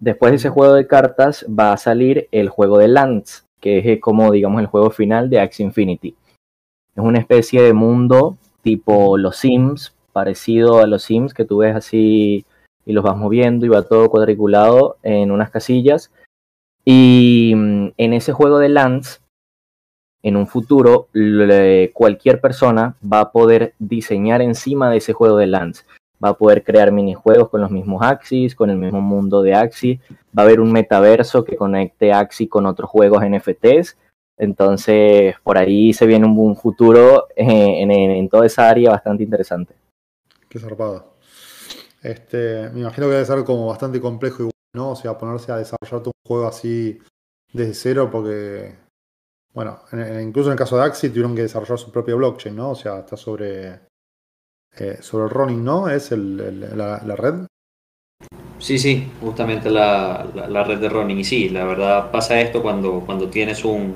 [0.00, 4.00] Después de ese juego de cartas va a salir el juego de Lands, que es
[4.00, 6.16] como digamos el juego final de Axie Infinity.
[6.96, 11.76] Es una especie de mundo tipo los Sims, parecido a los Sims que tú ves
[11.76, 12.46] así
[12.86, 16.10] y los vas moviendo y va todo cuadriculado en unas casillas.
[16.84, 19.22] Y mm, en ese juego de Lands,
[20.22, 21.08] en un futuro,
[21.92, 25.84] cualquier persona va a poder diseñar encima de ese juego de Lands
[26.24, 30.00] va a poder crear minijuegos con los mismos Axis, con el mismo mundo de Axis,
[30.36, 33.98] va a haber un metaverso que conecte Axis con otros juegos NFTs,
[34.38, 39.74] entonces por ahí se viene un, futuro eh, en, toda esa área bastante interesante.
[40.48, 41.13] Qué zarpado.
[42.04, 44.90] Este, me imagino que debe ser como bastante complejo, ¿no?
[44.90, 46.98] O sea, ponerse a desarrollar un juego así
[47.52, 48.76] desde cero, porque,
[49.54, 49.80] bueno,
[50.22, 52.70] incluso en el caso de Axis tuvieron que desarrollar su propia blockchain, ¿no?
[52.70, 53.80] O sea, está sobre
[54.78, 55.88] eh, sobre el ¿no?
[55.88, 57.46] ¿Es la, red?
[58.58, 60.26] Sí, sí, justamente la,
[60.66, 61.18] red de Ronin.
[61.20, 63.94] Y sí, la verdad pasa esto cuando, cuando tienes un,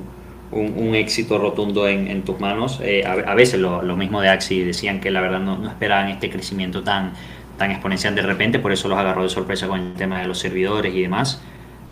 [0.95, 2.81] éxito rotundo en, tus manos.
[2.83, 6.85] Eh, a, veces lo, mismo de Axi decían que la verdad no, esperaban este crecimiento
[6.85, 7.13] tan,
[7.59, 10.39] tan exponencial de repente, por eso los agarró de sorpresa con el tema de los
[10.39, 11.43] servidores y demás.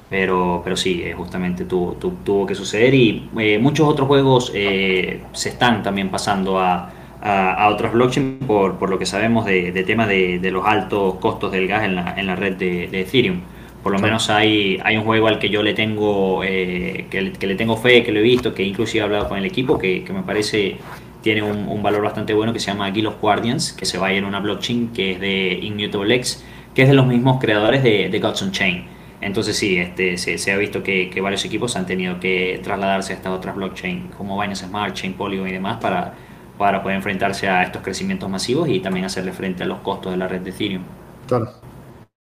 [0.09, 3.29] Pero, pero sí, eh, justamente tuvo, tuvo, que suceder y
[3.61, 9.07] muchos otros juegos se están también pasando a, a, otros blockchains por, por, lo que
[9.07, 12.37] sabemos de, de tema de, de, los altos costos del gas en la, en la
[12.37, 13.41] red de, de Ethereum.
[13.83, 17.55] Por lo menos hay, hay un juego al que yo le tengo eh, que, le
[17.55, 20.13] tengo fe, que lo he visto, que inclusive he hablado con el equipo, que, que
[20.13, 20.79] me parece
[21.27, 24.19] tiene un, valor bastante bueno que se llama of Guardians, que se va a ir
[24.19, 28.09] en una blockchain que es de Immutable X, que es de los mismos creadores de,
[28.09, 28.85] de Gods Chain.
[29.21, 33.33] Entonces sí, este, se, ha visto que, varios equipos han tenido que trasladarse a estas
[33.33, 36.15] otras blockchains como Binance Smart Chain, Polygon y demás para
[36.57, 40.17] para poder enfrentarse a estos crecimientos masivos y también hacerle frente a los costos de
[40.17, 40.85] la red de Ethereum.
[41.27, 41.51] Claro.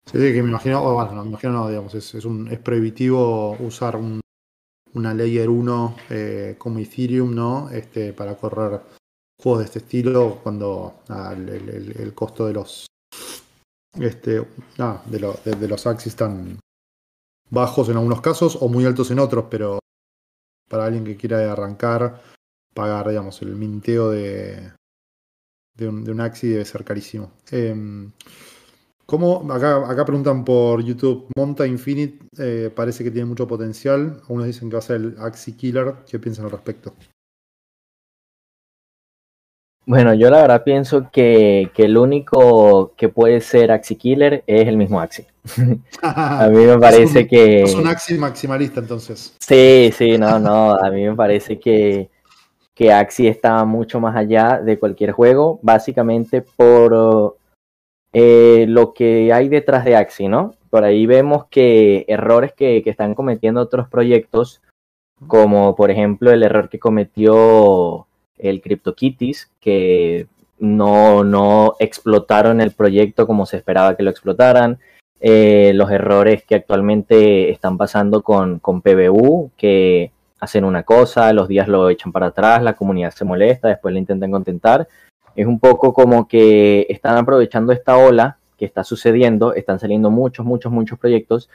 [0.07, 3.57] Sí, que me imagino, bueno, no, me imagino no, digamos, es, es, un, es prohibitivo
[3.61, 4.22] usar un,
[4.95, 7.71] una Layer 1 eh, como Ethereum, ¿no?
[7.71, 8.81] Este, para correr
[9.41, 12.87] juegos de este estilo cuando el, costo de los
[13.95, 14.47] este,
[14.79, 16.59] ah, de, lo, de, los axis están
[17.51, 19.79] bajos en algunos casos o muy altos en otros, pero
[20.69, 22.23] para alguien que quiera arrancar
[22.73, 24.73] pagar, digamos, el minteo de,
[25.75, 27.33] de, un, de Axi debe ser carísimo.
[27.51, 27.75] Eh,
[29.07, 34.21] ¿cómo, acá, acá preguntan por YouTube, Monta Infinite eh, parece que tiene mucho potencial.
[34.23, 35.95] Algunos dicen que va a ser el Axi Killer.
[36.09, 36.95] ¿Qué piensan al respecto?
[39.85, 44.69] Bueno, yo la verdad pienso que, que, el único que puede ser Axi Killer es
[44.69, 45.27] el mismo Axi.
[46.03, 47.65] a mí me parece que.
[47.65, 49.35] Es un Axi maximalista entonces.
[49.41, 50.75] Sí, sí, no, no.
[50.75, 52.09] A mí me parece que,
[52.75, 57.37] que Axie está mucho más allá de cualquier juego, básicamente por
[58.13, 60.55] eh, lo que hay detrás de Axie, ¿no?
[60.71, 64.63] Por ahí vemos que errores que, que, están cometiendo otros proyectos,
[65.27, 68.07] como por ejemplo el error que cometió
[68.39, 70.27] el CryptoKitties, que
[70.59, 74.79] no, no explotaron el proyecto como se esperaba que lo explotaran.
[75.21, 80.11] Eh, los errores que actualmente están pasando con, con PBU, que
[80.41, 84.01] hacen una cosa, los días lo echan para atrás, la comunidad se molesta, después le
[84.01, 84.89] intentan contentar.
[85.37, 90.47] Es un poco como que están aprovechando esta ola que está sucediendo, están saliendo muchos,
[90.47, 91.49] muchos, muchos proyectos,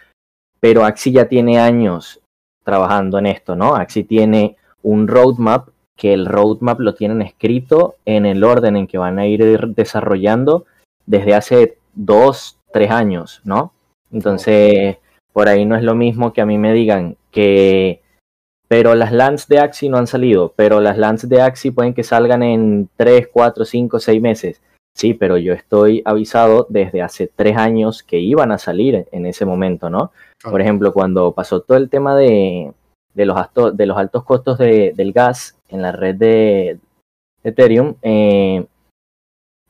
[0.60, 2.20] pero Axi ya tiene años
[2.64, 3.76] trabajando en esto, ¿no?
[3.76, 8.98] Axi tiene un roadmap que el roadmap lo tienen escrito en el orden en que
[8.98, 10.66] van a ir desarrollando
[11.06, 13.74] desde hace dos, tres años, ¿no?
[14.12, 14.98] Entonces,
[15.34, 18.02] por ahí no es lo mismo que a mí me digan, que
[18.68, 22.04] pero las lands de Axie no han salido, pero las lands de Axie pueden que
[22.04, 24.62] salgan en 3, 4, 5, 6 meses.
[24.94, 29.46] Sí, pero yo estoy avisado desde hace 3 años que iban a salir en ese
[29.46, 30.12] momento, ¿no?
[30.44, 32.74] Por ejemplo, cuando pasó todo el tema de,
[33.14, 33.38] de, los,
[33.74, 36.80] de los altos costos de, del gas en la red de
[37.44, 38.66] Ethereum, eh,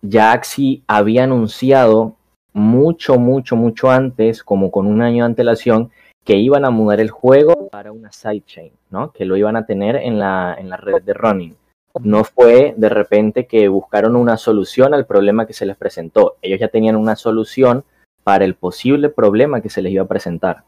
[0.02, 2.16] ya Axie había anunciado
[2.54, 5.92] mucho, mucho, mucho antes, como con un año de antelación,
[6.28, 9.14] que iban a mudar el juego para una sidechain, ¿no?
[9.14, 11.56] Que lo iban a tener en la, en la red de running.
[12.02, 16.36] No fue de repente que buscaron una solución al problema que se les presentó.
[16.42, 17.86] Ellos ya tenían una solución
[18.26, 20.66] para el posible problema que se les iba a presentar.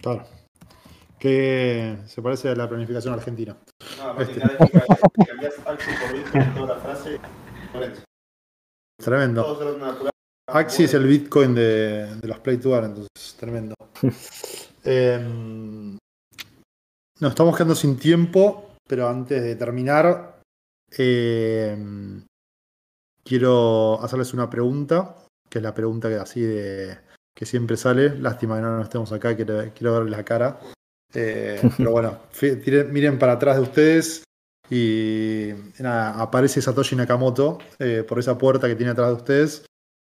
[0.00, 0.24] Claro.
[1.18, 3.54] Que se parece a la planificación argentina.
[3.98, 4.40] No, este.
[8.96, 9.58] Tremendo.
[10.48, 13.74] Axi es el Bitcoin de, de los Play to Earn, entonces tremendo.
[14.86, 15.98] Em,
[17.18, 20.40] nos estamos quedando sin tiempo, pero antes de terminar,
[20.96, 22.24] em,
[23.24, 25.16] quiero hacerles una pregunta,
[25.50, 26.98] que es la pregunta que así de
[27.34, 28.16] que siempre sale.
[28.20, 30.60] Lástima que no, estemos acá, quiero, quiero verles la cara.
[31.12, 32.20] Eh, pero bueno,
[32.92, 34.22] miren para atrás de ustedes
[34.70, 39.66] y nada, aparece Satoshi Nakamoto eh, por esa puerta que tiene atrás de ustedes.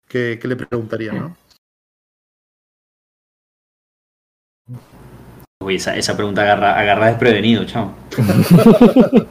[0.07, 1.46] ¿Qué, qué le preguntarían, no?
[5.67, 7.93] Uy, esa, esa pregunta agarra, agarra desprevenido, chao.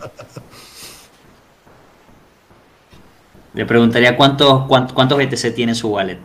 [3.53, 6.19] Le preguntaría cuántos, cuántos, BTC tiene su wallet.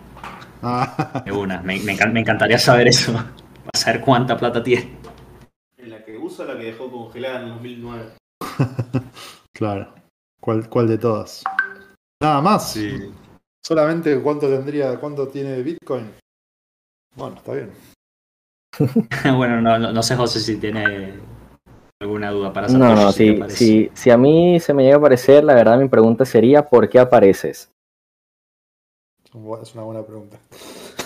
[0.64, 1.22] Ah.
[1.24, 3.12] De una, me, encantaría saber eso.
[3.12, 3.30] Para
[3.72, 4.96] saber cuánta plata tiene.
[5.78, 8.10] En la que usa la que dejó congelada en 2009.
[9.52, 9.94] claro.
[10.40, 11.44] ¿Cuál, ¿Cuál de todas?
[12.20, 12.72] Nada más.
[12.72, 13.12] Sí.
[13.62, 16.10] Solamente cuánto tendría, cuánto tiene Bitcoin.
[17.14, 17.70] Bueno, está bien.
[19.36, 21.14] bueno, no, no, sé, José, si tiene
[22.00, 22.88] alguna duda para saber.
[22.88, 26.24] No, no, si, si, a mí se me llega a aparecer, la verdad mi pregunta
[26.24, 27.70] sería, ¿por qué apareces?
[29.62, 30.38] Es una buena pregunta.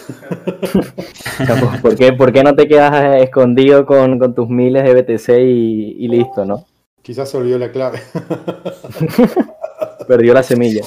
[1.82, 6.04] ¿Por qué, ¿Por qué no te quedas escondido con, con tus miles de BTC y,
[6.04, 6.64] y, listo, no?
[7.02, 8.00] Quizás se olvidó la clave.
[10.08, 10.84] Perdió la semilla.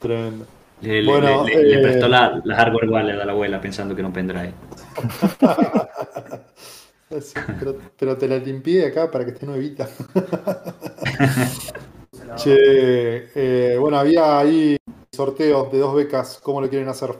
[0.00, 0.46] Tremendo.
[0.82, 4.12] Le, bueno, le, eh, prestó la, la, hardware wallet a la abuela pensando que no
[4.12, 4.54] pendrive.
[7.58, 9.88] pero, pero, te la limpié acá para que esté nuevita.
[12.36, 14.78] che, eh, bueno, había ahí
[15.12, 16.40] sorteos de dos becas.
[16.42, 17.10] ¿Cómo lo quieren hacer?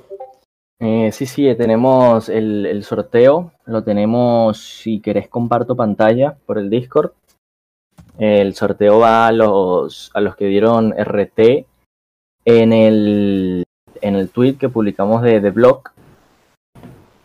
[0.78, 3.52] Eh, sí, sí, tenemos el, el, sorteo.
[3.66, 7.12] Lo tenemos, si querés, comparto pantalla por el Discord.
[8.18, 11.66] El sorteo va a los, a los que dieron RT
[12.44, 13.64] en el,
[14.00, 15.90] en el tweet que publicamos de, de blog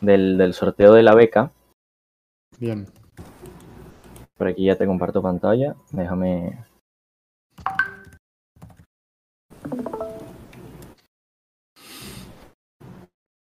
[0.01, 1.51] del, del sorteo de la beca.
[2.59, 2.86] Bien.
[4.38, 5.76] Por aquí ya te comparto pantalla.
[5.91, 6.66] Déjame.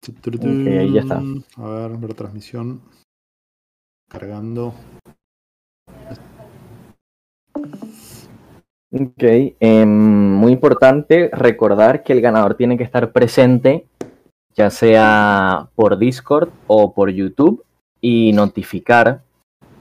[0.06, 1.20] Okay, ahí ya está.
[1.56, 2.80] A ver, ver transmisión.
[4.08, 4.72] Cargando.
[8.98, 9.22] Ok,
[9.60, 13.86] em, muy importante recordar que el ganador tiene que estar presente,
[14.54, 17.64] ya sea por Discord o por YouTube,
[18.00, 19.22] y notificar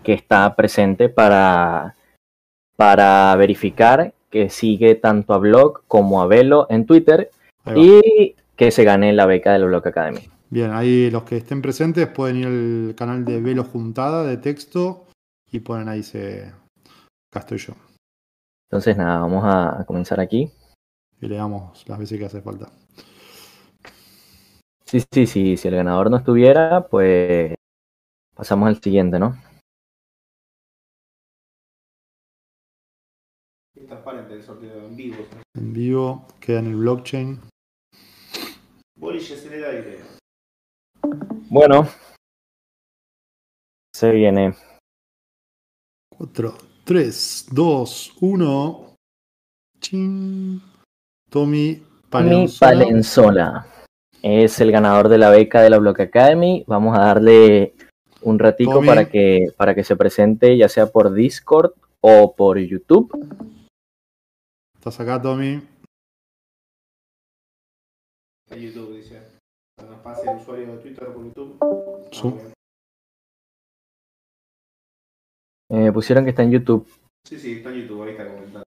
[0.04, 1.96] que está presente para,
[2.76, 7.32] para verificar que sigue tanto a Blog como a Velo en Twitter
[7.76, 10.22] y que se gane la beca del Blog Academy.
[10.50, 15.06] Bien, ahí los que estén presentes pueden ir al canal de Velo Juntada de texto
[15.52, 16.52] y ponen ahí se...
[17.58, 17.74] Yo.
[18.70, 20.52] Entonces, nada, vamos a, comenzar aquí.
[21.22, 22.70] Y le damos las veces que hace falta.
[24.86, 27.56] Sí, sí, sí, si el ganador no estuviera, pues
[28.36, 29.36] pasamos al siguiente, ¿no?
[33.86, 35.26] transparente el sorteo en vivo.
[35.54, 37.40] En vivo, queda en el blockchain.
[38.96, 40.00] Bolillas en el aire.
[41.50, 41.88] Bueno,
[43.94, 44.56] se viene.
[46.10, 46.56] Cuatro,
[46.86, 48.96] 3, 2, 1.
[51.32, 53.68] Tommy Palenzola.
[54.22, 56.64] Es el ganador de la beca de la Block Academy.
[56.68, 57.74] Vamos a darle
[58.22, 61.72] un ratico para que, para que se presente, ya sea por Discord
[62.02, 63.10] o por YouTube.
[64.76, 65.64] ¿Estás acá, Tommy?
[68.46, 69.24] Está YouTube, dice.
[69.82, 71.58] Nos pase el usuario de Twitter por YouTube.
[71.62, 72.54] Ah,
[75.70, 76.88] Eh, pusieron que está en YouTube.
[77.28, 78.64] Sí, sí, está en YouTube, ahí está comentando.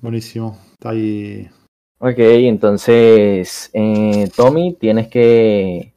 [0.00, 0.58] Buenísimo.
[0.72, 1.50] Está ahí.
[1.98, 5.92] Ok, entonces, eh, Tommy, tienes que,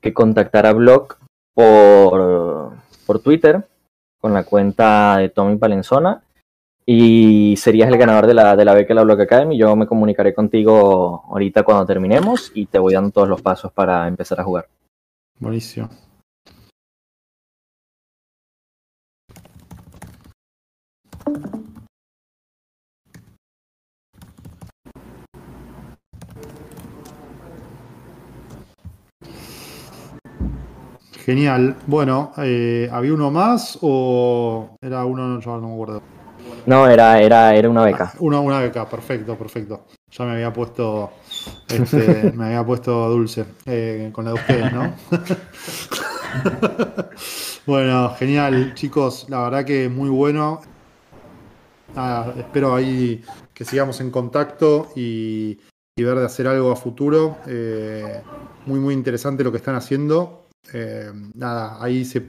[0.00, 1.18] que contactar a Blog
[1.54, 2.72] por,
[3.06, 3.68] por Twitter
[4.20, 6.24] con la cuenta de Tommy Palenzona
[6.84, 9.56] y serías el ganador de la, de la beca de la Block Academy.
[9.56, 14.08] Yo me comunicaré contigo ahorita cuando terminemos y te voy dando todos los pasos para
[14.08, 14.68] empezar a jugar.
[15.38, 15.88] Buenísimo.
[31.24, 31.76] Genial.
[31.86, 35.38] Bueno, eh, ¿había uno más o era uno?
[35.38, 36.02] Yo no me acuerdo.
[36.66, 38.12] No, era, era, era una beca.
[38.18, 39.84] Una, una beca, perfecto, perfecto.
[40.10, 41.12] Ya me había puesto,
[41.68, 44.94] este, me había puesto dulce eh, con la de ustedes, ¿no?
[47.66, 49.26] bueno, genial, chicos.
[49.28, 50.60] La verdad que muy bueno.
[51.94, 53.22] Nada, espero ahí
[53.52, 55.58] que sigamos en contacto y,
[55.96, 57.38] y ver de hacer algo a futuro.
[57.46, 58.22] Eh,
[58.66, 60.46] muy, muy interesante lo que están haciendo.
[60.72, 62.20] Eh, nada, ahí se,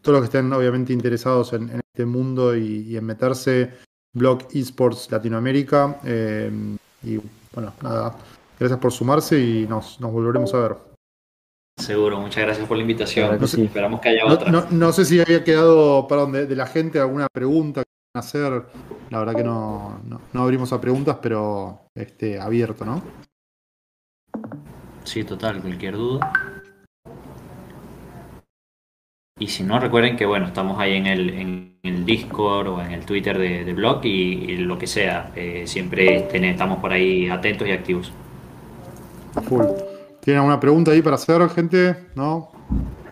[0.00, 3.70] todos los que estén obviamente interesados en, en este mundo y, y, en meterse,
[4.14, 6.00] blog esports Latinoamérica.
[6.04, 6.50] Eh,
[7.04, 7.20] y
[7.54, 8.16] bueno, nada,
[8.58, 10.76] gracias por sumarse y nos, nos volveremos a ver.
[11.78, 13.26] Seguro, muchas gracias por la invitación.
[13.28, 13.62] Claro que sí.
[13.62, 14.50] Esperamos que haya No, otra.
[14.50, 18.62] no- no sé si había quedado, perdón, de, de la gente alguna pregunta que quieran
[18.62, 19.01] hacer.
[19.12, 23.02] La verdad que no, no, no abrimos a preguntas, pero este, abierto, ¿no?
[25.04, 26.32] Sí, total, cualquier duda.
[29.38, 32.92] Y si no, recuerden que bueno, estamos ahí en el, en el Discord o en
[32.92, 34.08] el Twitter de, de blog y,
[34.50, 35.30] y lo que sea.
[35.36, 38.10] eh, siempre ten- estamos por ahí atentos y activos.
[39.46, 39.66] Full.
[40.22, 42.06] ¿Tienen alguna pregunta ahí para hacer, gente?
[42.14, 42.50] ¿No?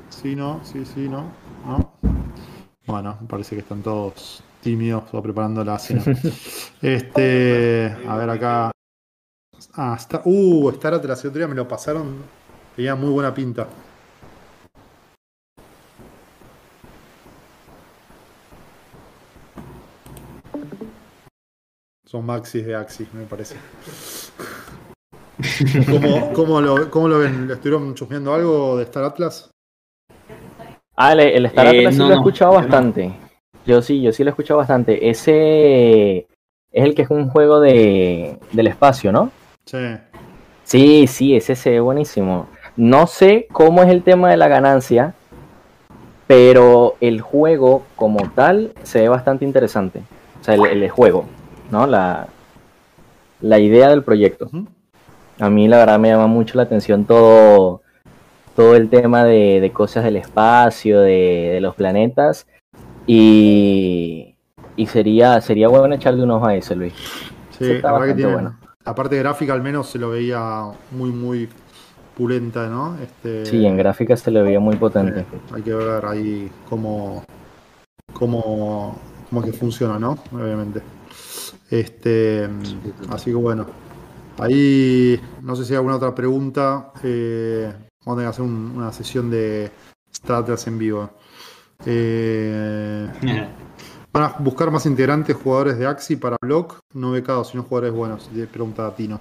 [0.09, 1.24] Sí, no, sí, sí, no.
[1.66, 1.92] ¿No?
[2.86, 6.03] Bueno, parece que están todos tímidos o preparando la cena.
[6.83, 8.71] Este, a ver acá.
[9.75, 12.17] Ah, está, uh, Star Atlas el otro día me lo pasaron.
[12.75, 13.69] Tenía muy buena pinta.
[22.07, 23.57] Son maxis de Axis, me parece.
[25.91, 27.47] ¿Cómo, cómo lo, cómo lo ven?
[27.47, 29.51] ¿Le estuvieron chusmeando algo de Star Atlas?
[30.97, 32.69] Ah, el, el Star Eh, Atlas sí no, lo he escuchado yo no.
[32.69, 33.30] bastante.
[33.67, 35.11] Yo sí, yo sí lo he escuchado bastante.
[35.11, 36.27] Ese
[36.73, 39.31] es el que es un juego de, del espacio, ¿no?
[39.65, 39.79] Sí.
[40.65, 42.47] Sí, sí, ese se ve buenísimo.
[42.77, 45.15] No sé cómo es el tema de la ganancia,
[46.27, 50.03] pero el juego como tal se ve bastante interesante.
[50.41, 51.27] O sea, el, el juego,
[51.71, 51.87] ¿no?
[51.87, 52.29] La,
[53.41, 54.49] la idea del proyecto.
[55.39, 57.83] A mí la verdad me llama mucho la atención todo,
[58.55, 62.47] todo el tema de, de cosas del espacio, de, de los planetas.
[63.07, 64.36] Y,
[64.76, 66.94] y sería, sería bueno echarle un ojo a eso, Luis.
[67.59, 68.32] Sí, está la verdad que tiene.
[68.32, 68.57] bueno.
[68.84, 71.48] La parte gráfica al menos se lo veía muy, muy
[72.16, 72.96] pulenta, ¿no?
[73.03, 75.20] Este, Sí, en gráfica se le veía muy potente.
[75.20, 77.24] eh, hay que ver ahí cómo,
[78.12, 78.98] cómo,
[79.28, 80.16] cómo que funciona, ¿no?
[80.32, 80.82] Obviamente.
[81.70, 82.48] Este,
[83.11, 83.66] así que bueno.
[84.38, 86.92] Ahí no sé si hay alguna otra pregunta.
[87.03, 87.70] Eh,
[88.07, 89.70] vamos a tener que hacer un- una sesión de
[90.16, 91.11] Starters en vivo.
[91.87, 93.09] Eh,
[94.12, 98.28] Van a buscar más integrantes jugadores de Axi para Block, no becados, sino jugadores buenos.
[98.51, 99.20] Pregunta a Tino.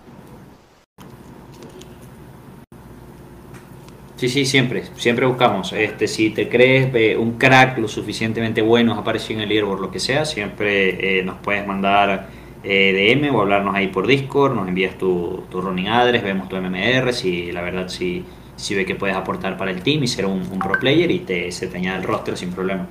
[4.15, 5.71] Sí, sí, siempre, siempre buscamos.
[5.73, 9.79] Este, si te crees eh, un crack lo suficientemente bueno, has aparecido en el leaderboard,
[9.79, 12.27] lo que sea, siempre eh, nos puedes mandar
[12.63, 16.57] eh, DM o hablarnos ahí por Discord, nos envías tu, tu running address, vemos tu
[16.57, 18.25] MMR, si la verdad si,
[18.59, 21.19] si ve que puedes aportar para el team y ser un, un pro player y
[21.19, 22.85] te, se te añade el roster sin problema.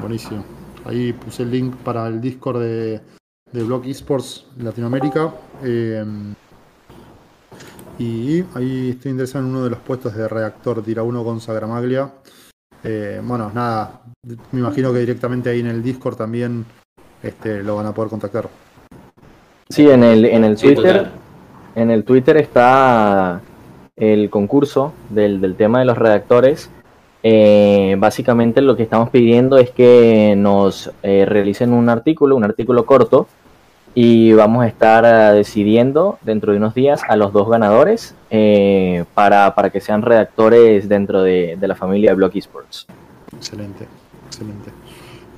[0.00, 0.44] Buenísimo.
[0.84, 3.00] Ahí puse el link para el Discord de,
[3.52, 5.32] de Block Esports Latinoamérica.
[5.62, 6.04] Eh,
[7.98, 12.10] y ahí estoy interesado en uno de los puestos de redactor, tira uno con Sagramaglia.
[12.84, 14.02] Eh, bueno, nada,
[14.52, 16.66] me imagino que directamente ahí en el Discord también
[17.22, 18.48] este, lo van a poder contactar.
[19.70, 21.12] Sí, en el, en el Sí, Twitter, total.
[21.74, 23.40] en el Twitter está
[23.96, 26.70] el concurso del, del tema de los redactores.
[27.22, 32.86] Eh, básicamente lo que estamos pidiendo es que nos eh, realicen un artículo, un artículo
[32.86, 33.26] corto,
[33.94, 38.14] y vamos a estar eh, decidiendo dentro de unos días a los dos ganadores
[39.14, 42.86] para, para que sean redactores dentro de, de la familia de Block Esports.
[43.34, 43.88] Excelente,
[44.26, 44.70] excelente.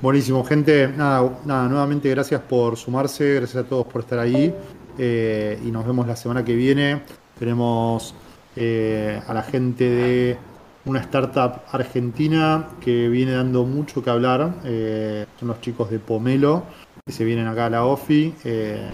[0.01, 0.89] Buenísimo, gente.
[0.89, 4.53] Nada, nada, nuevamente gracias por sumarse, gracias a todos por estar ahí.
[4.97, 7.01] y nos vemos la semana que viene.
[7.39, 8.13] Tenemos
[8.59, 10.37] eh, a la gente de
[10.85, 14.55] una startup argentina que viene dando mucho que hablar.
[14.65, 16.63] eh, son los chicos de Pomelo,
[17.05, 18.35] que se vienen acá a la OFI.
[18.43, 18.91] eh,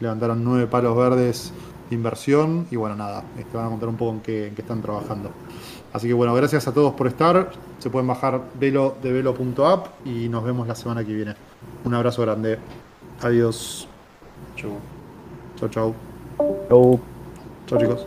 [0.00, 1.52] levantaron nueve palos verdes
[1.90, 4.62] de inversión y bueno, nada, te van a contar un poco en qué, en qué
[4.62, 5.30] están trabajando.
[5.92, 7.50] Así que bueno, gracias a todos por estar.
[7.78, 11.34] Se pueden bajar velo de velo.app y nos vemos la semana que viene.
[11.84, 12.58] Un abrazo grande.
[13.22, 13.88] Adiós.
[14.56, 14.78] Chau.
[15.58, 15.94] Chau, chau.
[16.68, 17.00] Chau.
[17.66, 18.06] Chau, chicos.